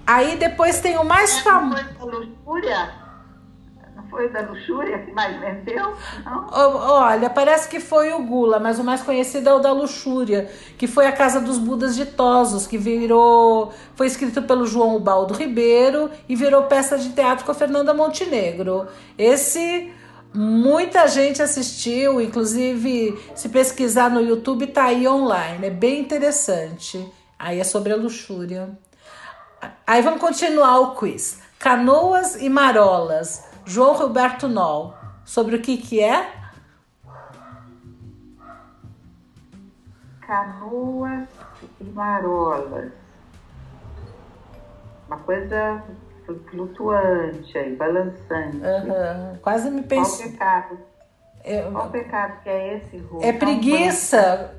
[0.04, 1.86] Aí depois tem o mais famoso
[4.10, 5.94] foi da luxúria que mais vendeu?
[6.52, 10.88] Olha, parece que foi o Gula, mas o mais conhecido é o da luxúria, que
[10.88, 13.72] foi a Casa dos Budas Ditosos, que virou.
[13.96, 18.88] Foi escrito pelo João Ubaldo Ribeiro e virou peça de teatro com a Fernanda Montenegro.
[19.18, 19.94] Esse.
[20.32, 27.04] Muita gente assistiu, inclusive se pesquisar no YouTube tá aí online, é bem interessante.
[27.40, 28.70] Aí é sobre a luxúria.
[29.88, 31.40] Aí vamos continuar o quiz.
[31.58, 33.49] Canoas e marolas.
[33.70, 34.96] João Roberto Noll.
[35.24, 36.28] Sobre o que que é?
[40.22, 41.30] Canoas
[41.80, 42.92] e marolas.
[45.08, 45.84] Uma coisa
[46.50, 48.58] flutuante aí, balançante.
[48.58, 49.38] Uhum.
[49.40, 50.30] Quase me pensei.
[50.30, 50.80] Qual pecado?
[51.46, 51.72] Eu...
[51.72, 53.20] Qual pecado que é esse, Rô?
[53.22, 54.56] É preguiça.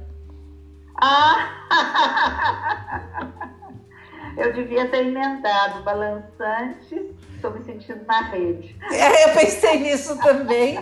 [1.02, 1.48] Ah!
[4.36, 7.10] Eu devia ter emendado balançante
[7.40, 8.76] estou me sentindo na rede.
[8.92, 10.78] É, eu pensei nisso também.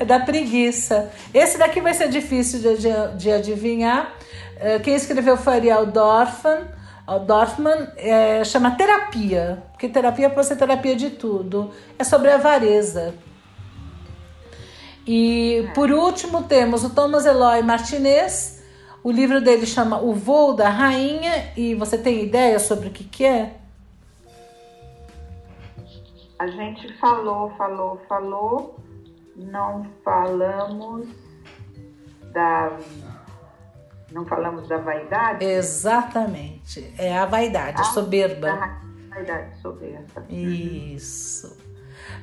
[0.00, 1.12] É da preguiça.
[1.32, 4.14] Esse daqui vai ser difícil de, de, de adivinhar.
[4.56, 6.68] É, quem escreveu foi Ariel Dorfan.
[7.06, 11.70] O Dorfman é, chama terapia, porque terapia pode ser terapia de tudo.
[11.98, 13.14] É sobre a avareza.
[15.06, 18.53] E por último temos o Thomas Eloy Martinez.
[19.04, 21.52] O livro dele chama O Voo da Rainha.
[21.54, 23.54] E você tem ideia sobre o que, que é?
[26.38, 28.80] A gente falou, falou, falou,
[29.36, 31.06] não falamos
[32.32, 32.76] da
[34.10, 35.44] não falamos da vaidade?
[35.44, 36.92] Exatamente.
[36.96, 38.48] É a vaidade, a soberba.
[38.48, 40.24] A vaidade, soberba.
[40.30, 41.56] Isso.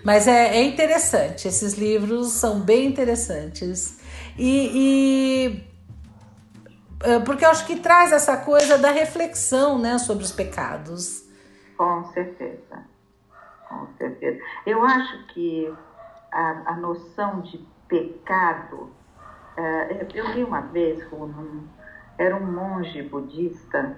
[0.04, 4.00] Mas é, é, interessante, esses livros são bem interessantes.
[4.38, 5.64] E,
[7.26, 11.24] porque eu acho que traz essa coisa da reflexão né, sobre os pecados.
[11.78, 12.86] Com certeza.
[13.68, 14.40] Com certeza.
[14.66, 15.74] Eu acho que
[16.32, 18.90] a, a noção de pecado.
[19.58, 21.64] Uh, eu li uma vez, um,
[22.18, 23.98] era um monge budista.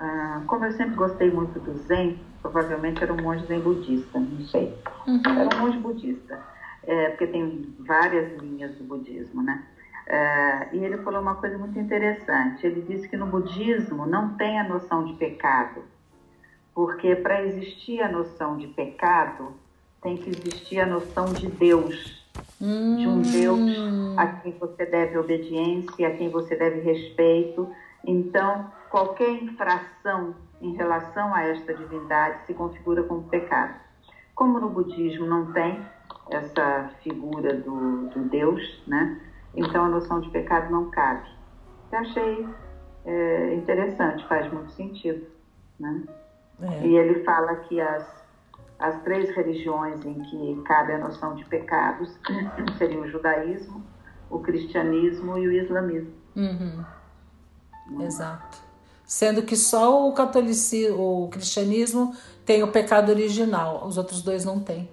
[0.00, 4.44] Uh, como eu sempre gostei muito do Zen, provavelmente era um monge zen budista, não
[4.46, 4.76] sei.
[5.06, 5.22] Uhum.
[5.24, 6.38] Era um monge budista,
[6.82, 9.64] é, porque tem várias linhas do budismo, né?
[10.06, 12.66] Uh, e ele falou uma coisa muito interessante.
[12.66, 15.82] Ele disse que no budismo não tem a noção de pecado,
[16.74, 19.52] porque para existir a noção de pecado
[20.02, 22.22] tem que existir a noção de Deus,
[22.60, 22.96] hum.
[22.96, 24.14] de um Deus hum.
[24.18, 27.66] a quem você deve obediência, a quem você deve respeito.
[28.06, 33.74] Então, qualquer infração em relação a esta divindade se configura como pecado.
[34.34, 35.80] Como no budismo não tem
[36.30, 39.20] essa figura do, do Deus, né?
[39.56, 41.28] Então a noção de pecado não cabe.
[41.92, 42.48] Eu achei
[43.04, 45.26] é, interessante, faz muito sentido.
[45.78, 46.02] Né?
[46.60, 46.86] É.
[46.86, 48.06] E ele fala que as,
[48.78, 52.10] as três religiões em que cabe a noção de pecados
[52.78, 53.82] seriam o judaísmo,
[54.30, 56.12] o cristianismo e o islamismo.
[56.34, 56.84] Uhum.
[58.00, 58.58] Exato.
[59.04, 64.58] Sendo que só o catolicismo, o cristianismo tem o pecado original, os outros dois não
[64.60, 64.88] têm.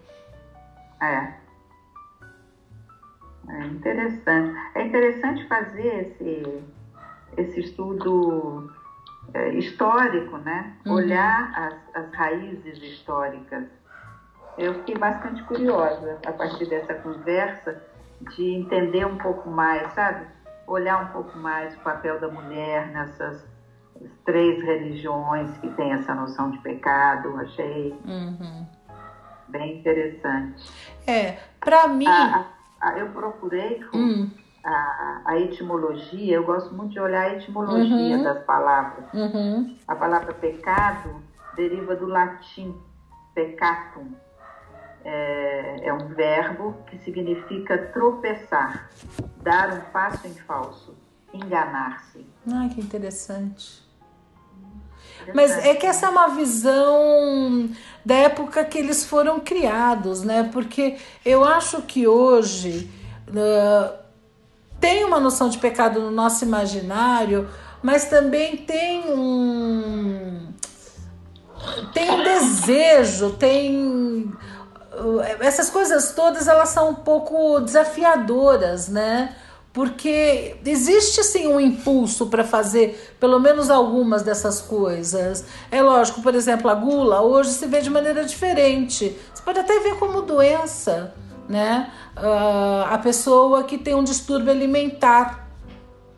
[1.02, 1.41] É.
[3.52, 4.60] É interessante.
[4.76, 6.64] É interessante fazer esse,
[7.38, 8.72] esse estudo
[9.34, 10.74] é, histórico, né?
[10.86, 10.94] Uhum.
[10.94, 13.66] Olhar as, as raízes históricas.
[14.58, 17.82] Eu fiquei bastante curiosa a partir dessa conversa
[18.34, 20.26] de entender um pouco mais, sabe?
[20.68, 23.46] Olhar um pouco mais o papel da mulher nessas
[24.26, 27.38] três religiões que têm essa noção de pecado.
[27.40, 28.66] Achei uhum.
[29.48, 30.72] bem interessante.
[31.08, 32.08] É, para mim.
[32.08, 32.61] A, a,
[32.98, 34.30] eu procurei hum.
[34.64, 38.24] a, a, etimologia, eu gosto muito de olhar a etimologia uhum.
[38.24, 39.06] das palavras.
[39.14, 39.78] Uhum.
[39.88, 41.22] A palavra pecado
[41.56, 42.76] deriva do latim
[43.34, 44.08] peccatum.
[45.04, 48.88] É, é um verbo que significa tropeçar,
[49.42, 50.96] dar um passo em falso,
[51.34, 52.24] enganar-se.
[52.48, 53.91] Ah, que interessante.
[55.34, 57.70] Mas é que essa é uma visão
[58.06, 60.50] da época que eles foram criados, né?
[60.52, 62.90] Porque eu acho que hoje
[63.28, 63.94] uh,
[64.80, 67.48] tem uma noção de pecado no nosso imaginário,
[67.84, 70.52] mas também tem um
[71.94, 74.32] tem um desejo, tem
[75.40, 79.36] essas coisas todas elas são um pouco desafiadoras, né?
[79.74, 85.46] Porque existe sim um impulso para fazer pelo menos algumas dessas coisas.
[85.72, 89.16] É lógico, por exemplo, a gula hoje se vê de maneira diferente.
[89.34, 91.14] Você pode até ver como doença,
[91.48, 91.90] né?
[92.18, 95.48] Uh, a pessoa que tem um distúrbio alimentar.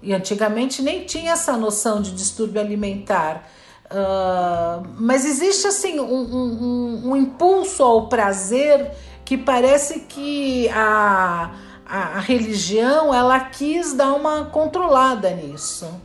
[0.01, 3.47] E antigamente nem tinha essa noção de distúrbio alimentar.
[3.85, 8.91] Uh, mas existe assim um, um, um impulso ao prazer
[9.23, 11.51] que parece que a
[11.85, 16.01] a, a religião ela quis dar uma controlada nisso.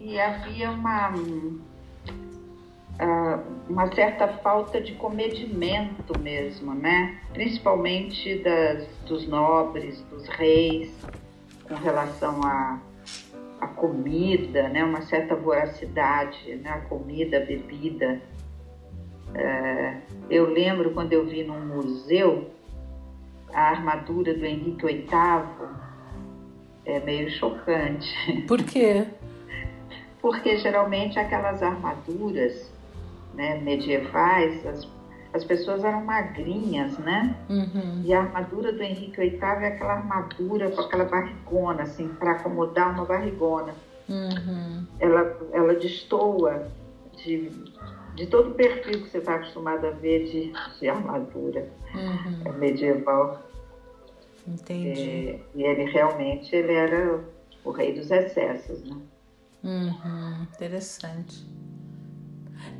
[0.00, 1.14] E havia uma,
[2.98, 3.38] ah,
[3.68, 7.18] uma certa falta de comedimento mesmo, né?
[7.32, 10.92] Principalmente das, dos nobres, dos reis,
[11.66, 12.78] com relação à
[13.60, 14.84] a, a, comida, né?
[14.84, 16.70] Uma certa voracidade, né?
[16.70, 18.20] A comida, a bebida.
[19.34, 19.96] É,
[20.30, 22.50] eu lembro quando eu vi num museu
[23.52, 25.08] a armadura do Henrique VIII,
[26.84, 28.14] é meio chocante.
[28.46, 29.06] Por quê?
[30.20, 32.72] Porque geralmente aquelas armaduras
[33.34, 34.88] né, medievais, as,
[35.32, 37.36] as pessoas eram magrinhas, né?
[37.48, 38.02] Uhum.
[38.04, 42.92] E a armadura do Henrique VIII é aquela armadura com aquela barrigona, assim, para acomodar
[42.92, 43.74] uma barrigona.
[44.08, 44.86] Uhum.
[44.98, 46.68] Ela, ela destoa
[47.16, 47.50] de
[48.14, 52.42] de todo o perfil que você está acostumado a ver de, de armadura uhum.
[52.44, 53.42] É medieval.
[54.46, 55.30] Entendi.
[55.30, 57.20] É, e ele realmente ele era
[57.64, 58.82] o rei dos excessos.
[58.84, 58.96] Né?
[59.64, 61.46] Uhum, interessante.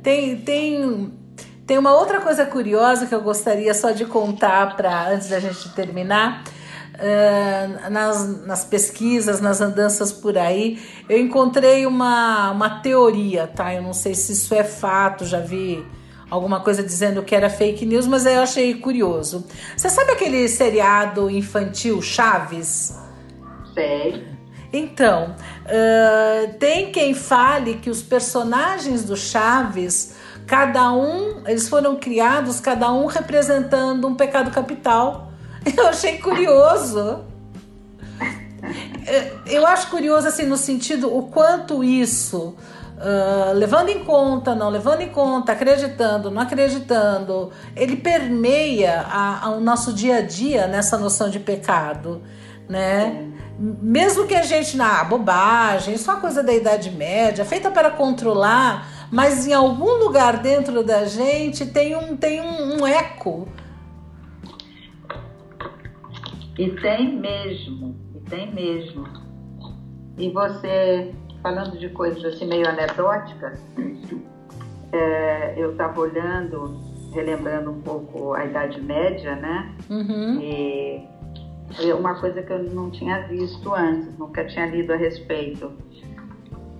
[0.03, 1.11] Tem, tem,
[1.65, 5.73] tem uma outra coisa curiosa que eu gostaria só de contar para antes da gente
[5.73, 6.43] terminar.
[6.95, 13.73] Uh, nas, nas pesquisas, nas andanças por aí, eu encontrei uma, uma teoria, tá?
[13.73, 15.85] Eu não sei se isso é fato, já vi
[16.29, 19.45] alguma coisa dizendo que era fake news, mas eu achei curioso.
[19.75, 22.97] Você sabe aquele seriado infantil Chaves?
[23.73, 24.23] Sei.
[24.71, 25.35] Então,
[25.65, 30.15] uh, tem quem fale que os personagens do Chaves,
[30.45, 35.31] cada um, eles foram criados, cada um representando um pecado capital.
[35.77, 37.23] Eu achei curioso.
[39.45, 42.55] Eu acho curioso, assim, no sentido o quanto isso
[42.95, 49.49] Uh, levando em conta, não levando em conta, acreditando, não acreditando, ele permeia a, a,
[49.49, 52.21] o nosso dia a dia nessa noção de pecado,
[52.69, 53.27] né?
[53.59, 57.69] Mesmo que a gente, na ah, bobagem, isso é uma coisa da Idade Média, feita
[57.69, 63.45] para controlar, mas em algum lugar dentro da gente tem um, tem um, um eco.
[66.57, 69.05] E tem mesmo, e tem mesmo.
[70.17, 71.13] E você
[71.43, 73.59] falando de coisas assim meio anedóticas,
[74.91, 76.79] é, eu estava olhando,
[77.13, 79.75] relembrando um pouco a Idade Média, né?
[79.89, 80.39] Uhum.
[80.41, 81.05] E
[81.93, 85.71] uma coisa que eu não tinha visto antes, nunca tinha lido a respeito.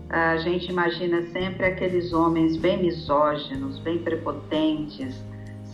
[0.10, 5.22] A gente imagina sempre aqueles homens bem misóginos, bem prepotentes,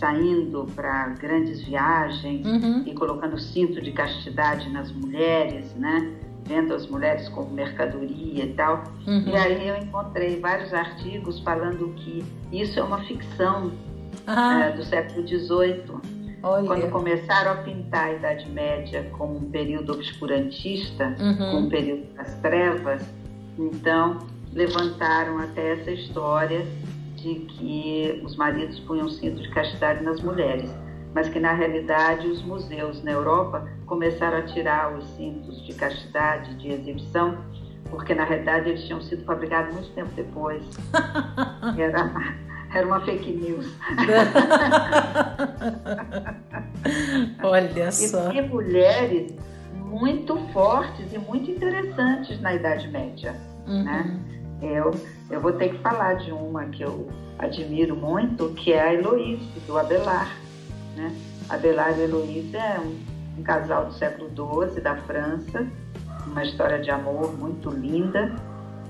[0.02, 2.84] saindo para grandes viagens uhum.
[2.88, 6.12] e colocando cinto de castidade nas mulheres, né?
[6.44, 8.84] vendo as mulheres como mercadoria e tal.
[9.08, 9.24] Uhum.
[9.28, 13.72] E aí eu encontrei vários artigos falando que isso é uma ficção
[14.26, 14.74] ah.
[14.76, 15.84] do século XVIII.
[16.44, 16.66] Olha.
[16.66, 21.38] Quando começaram a pintar a Idade Média como um período obscurantista, uhum.
[21.38, 23.04] como um período das trevas,
[23.60, 24.18] então
[24.52, 26.66] levantaram até essa história
[27.22, 30.70] de que os maridos punham cinto de castidade nas mulheres
[31.14, 36.56] mas que na realidade os museus na Europa começaram a tirar os cintos de castidade,
[36.56, 37.38] de exibição,
[37.90, 40.64] porque na realidade eles tinham sido fabricados muito tempo depois.
[41.78, 42.10] Era,
[42.74, 43.66] era uma fake news.
[47.44, 48.32] Olha só.
[48.32, 49.36] E mulheres
[49.76, 53.36] muito fortes e muito interessantes na Idade Média.
[53.68, 53.84] Uhum.
[53.84, 54.18] Né?
[54.62, 54.92] Eu,
[55.32, 57.08] eu vou ter que falar de uma que eu
[57.40, 60.32] admiro muito, que é a Heloíse, do Abelard.
[60.96, 61.16] Né?
[61.50, 65.66] Adelaide e Heloísa é um, um casal do século XII da França,
[66.28, 68.36] uma história de amor muito linda.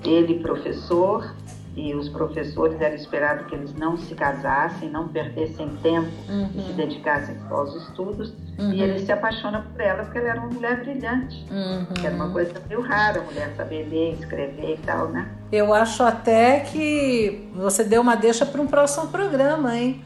[0.04, 1.34] Ele, professor,
[1.74, 6.50] e os professores era esperado que eles não se casassem, não perdessem tempo uhum.
[6.54, 8.34] e se dedicassem aos estudos.
[8.58, 8.72] Uhum.
[8.72, 11.86] E ele se apaixona por ela porque ela era uma mulher brilhante, uhum.
[11.94, 15.30] que era uma coisa meio rara, a mulher saber ler, escrever e tal, né?
[15.50, 20.04] Eu acho até que você deu uma deixa para um próximo programa, hein?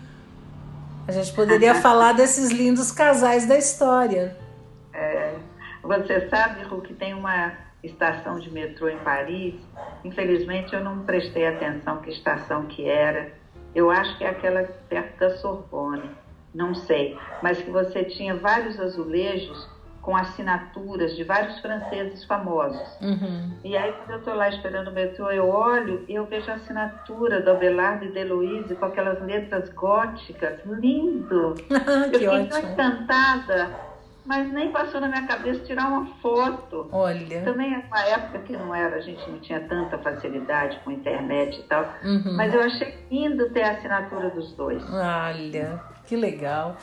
[1.08, 4.36] A gente poderia falar desses lindos casais da história.
[4.94, 5.34] É,
[5.82, 9.54] você sabe, Ru, que tem uma estação de metrô em Paris.
[10.04, 13.32] Infelizmente eu não prestei atenção que estação que era.
[13.74, 16.10] Eu acho que é aquela perto da Sorbonne,
[16.54, 17.18] não sei.
[17.42, 19.68] Mas que você tinha vários azulejos
[20.06, 22.80] com assinaturas de vários franceses famosos.
[23.02, 23.50] Uhum.
[23.64, 26.54] E aí, quando eu estou lá esperando o metrô, eu olho e eu vejo a
[26.54, 30.60] assinatura do Abelardo e de Heloise com aquelas letras góticas.
[30.64, 31.54] Lindo!
[31.68, 32.48] eu que fiquei ótimo.
[32.50, 33.76] tão encantada,
[34.26, 36.88] mas nem passou na minha cabeça tirar uma foto.
[36.90, 37.42] Olha.
[37.42, 41.60] Também é uma época que não era, a gente não tinha tanta facilidade com internet
[41.60, 41.88] e tal.
[42.02, 42.36] Uhum.
[42.36, 44.82] Mas eu achei lindo ter a assinatura dos dois.
[44.92, 46.76] Olha, que legal.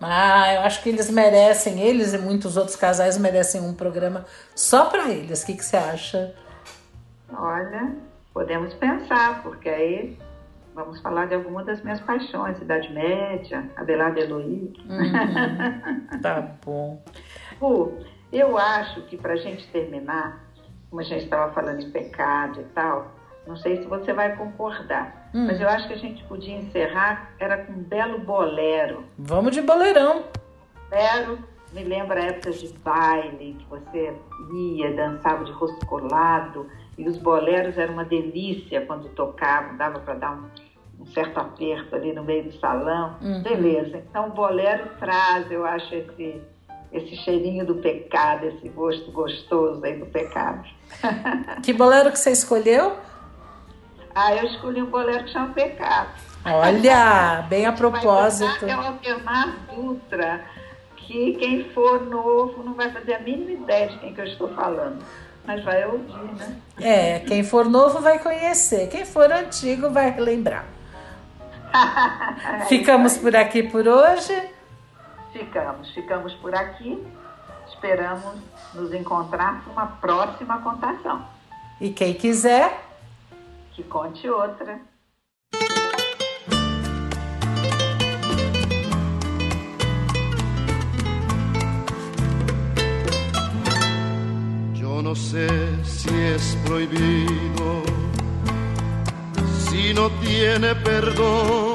[0.00, 4.86] Ah, eu acho que eles merecem, eles e muitos outros casais merecem um programa só
[4.86, 5.42] para eles.
[5.42, 6.34] O que, que você acha?
[7.32, 7.94] Olha,
[8.34, 10.18] podemos pensar, porque aí
[10.74, 14.72] vamos falar de alguma das minhas paixões, Idade Média, Abelardo e Heloísa.
[14.88, 16.18] Uhum.
[16.22, 17.02] tá bom.
[17.58, 17.98] Fu,
[18.32, 20.44] eu acho que para a gente terminar,
[20.90, 23.12] como a gente estava falando em pecado e tal,
[23.46, 25.46] não sei se você vai concordar, Hum.
[25.46, 29.04] mas eu acho que a gente podia encerrar era com um belo bolero.
[29.18, 30.24] Vamos de boleirão.
[30.90, 31.38] Bolero
[31.72, 34.14] me lembra épocas de baile, que você
[34.54, 36.66] ia, dançava de rosto colado,
[37.02, 41.96] e os boleros eram uma delícia quando tocavam, dava para dar um, um, certo aperto
[41.96, 43.16] ali no meio do salão.
[43.20, 43.42] Uhum.
[43.42, 46.40] Beleza, então o bolero traz, eu acho, esse,
[46.92, 50.64] esse cheirinho do pecado, esse gosto gostoso aí do pecado.
[51.64, 52.96] Que bolero que você escolheu?
[54.14, 56.10] Ah, eu escolhi um bolero que chama Pecado.
[56.44, 58.66] Olha, bem a propósito.
[58.66, 60.44] É o Altemar Dutra,
[60.96, 64.48] que quem for novo não vai fazer a mínima ideia de quem que eu estou
[64.54, 65.02] falando.
[65.44, 66.56] Mas vai ouvir, né?
[66.80, 70.64] É, quem for novo vai conhecer, quem for antigo vai relembrar.
[72.68, 74.50] Ficamos por aqui por hoje.
[75.32, 77.02] Ficamos, ficamos por aqui.
[77.68, 78.36] Esperamos
[78.74, 81.24] nos encontrar numa próxima contação.
[81.80, 82.78] E quem quiser,
[83.72, 84.78] que conte outra.
[95.12, 95.46] No sé
[95.84, 97.82] si es prohibido,
[99.68, 101.74] si no tiene perdón,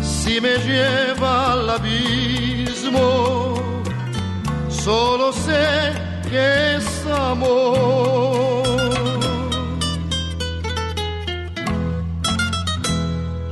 [0.00, 3.54] si me lleva al abismo,
[4.68, 5.92] solo sé
[6.30, 8.62] que es amor.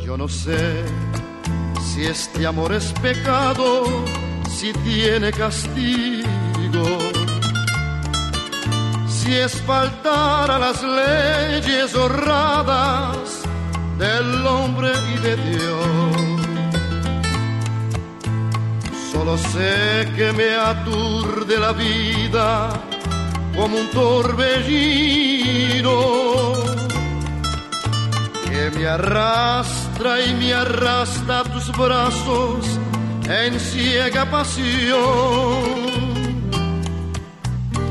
[0.06, 0.84] Yo no sé
[1.82, 3.82] si este amor es pecado,
[4.48, 7.07] si tiene castigo,
[9.28, 13.42] si es faltar a las leyes honradas
[13.98, 15.86] del hombre y de Dios.
[19.12, 22.70] Solo sé que me aturde la vida
[23.54, 24.54] como un torbellino
[28.46, 32.64] que me arrastra y me arrastra a tus brazos
[33.28, 36.07] en ciega pasión.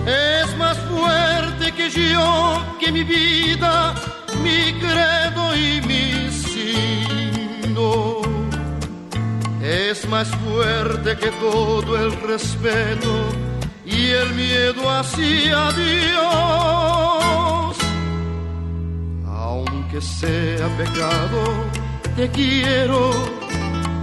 [0.07, 3.93] Es más fuerte que yo, que mi vida,
[4.41, 8.21] mi credo y mi signo.
[9.61, 13.11] Es más fuerte que todo el respeto
[13.85, 16.15] y el miedo hacia Dios.
[19.27, 21.65] Aunque sea pecado,
[22.15, 23.11] te quiero,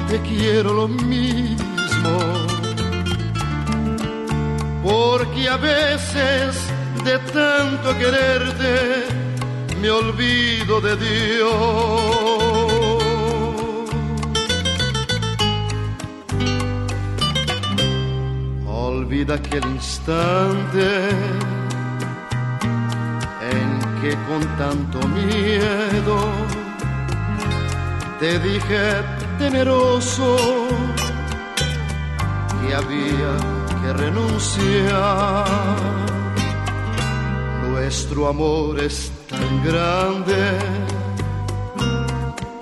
[0.07, 2.44] te quiero lo mismo.
[4.85, 6.55] Porque a veces
[7.05, 9.07] de tanto quererte
[9.81, 11.55] me olvido de Dios.
[18.67, 21.09] Olvida aquel instante
[23.53, 23.69] en
[24.03, 26.19] que con tanto miedo
[28.21, 29.03] te dije
[29.39, 30.37] temeroso
[32.61, 35.45] que había que renunciar.
[37.69, 40.59] Nuestro amor es tan grande,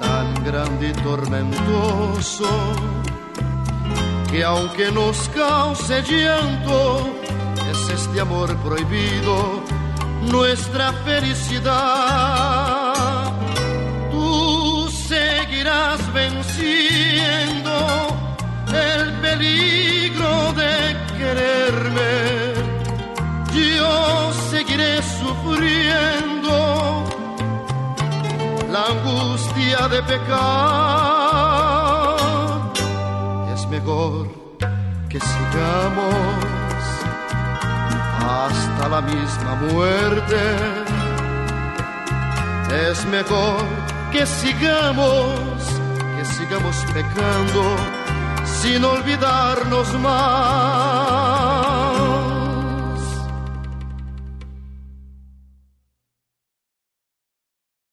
[0.01, 2.49] tan grande y tormentoso,
[4.31, 7.07] que aunque nos cause llanto,
[7.70, 9.62] es este amor prohibido
[10.23, 11.73] nuestra felicidad.
[14.11, 17.73] Tú seguirás venciendo
[18.73, 19.82] el peligro
[21.23, 22.15] quererme.
[23.55, 23.93] Yo
[24.51, 26.57] seguiré sufriendo
[28.74, 31.36] la angustia de pecar.
[33.55, 34.28] Es mejor
[35.11, 36.85] que sigamos
[38.40, 40.40] hasta la misma muerte.
[42.89, 43.62] Es mejor
[44.12, 45.36] que sigamos,
[46.16, 47.62] que sigamos pecando
[48.63, 51.72] sin olvidarnos más.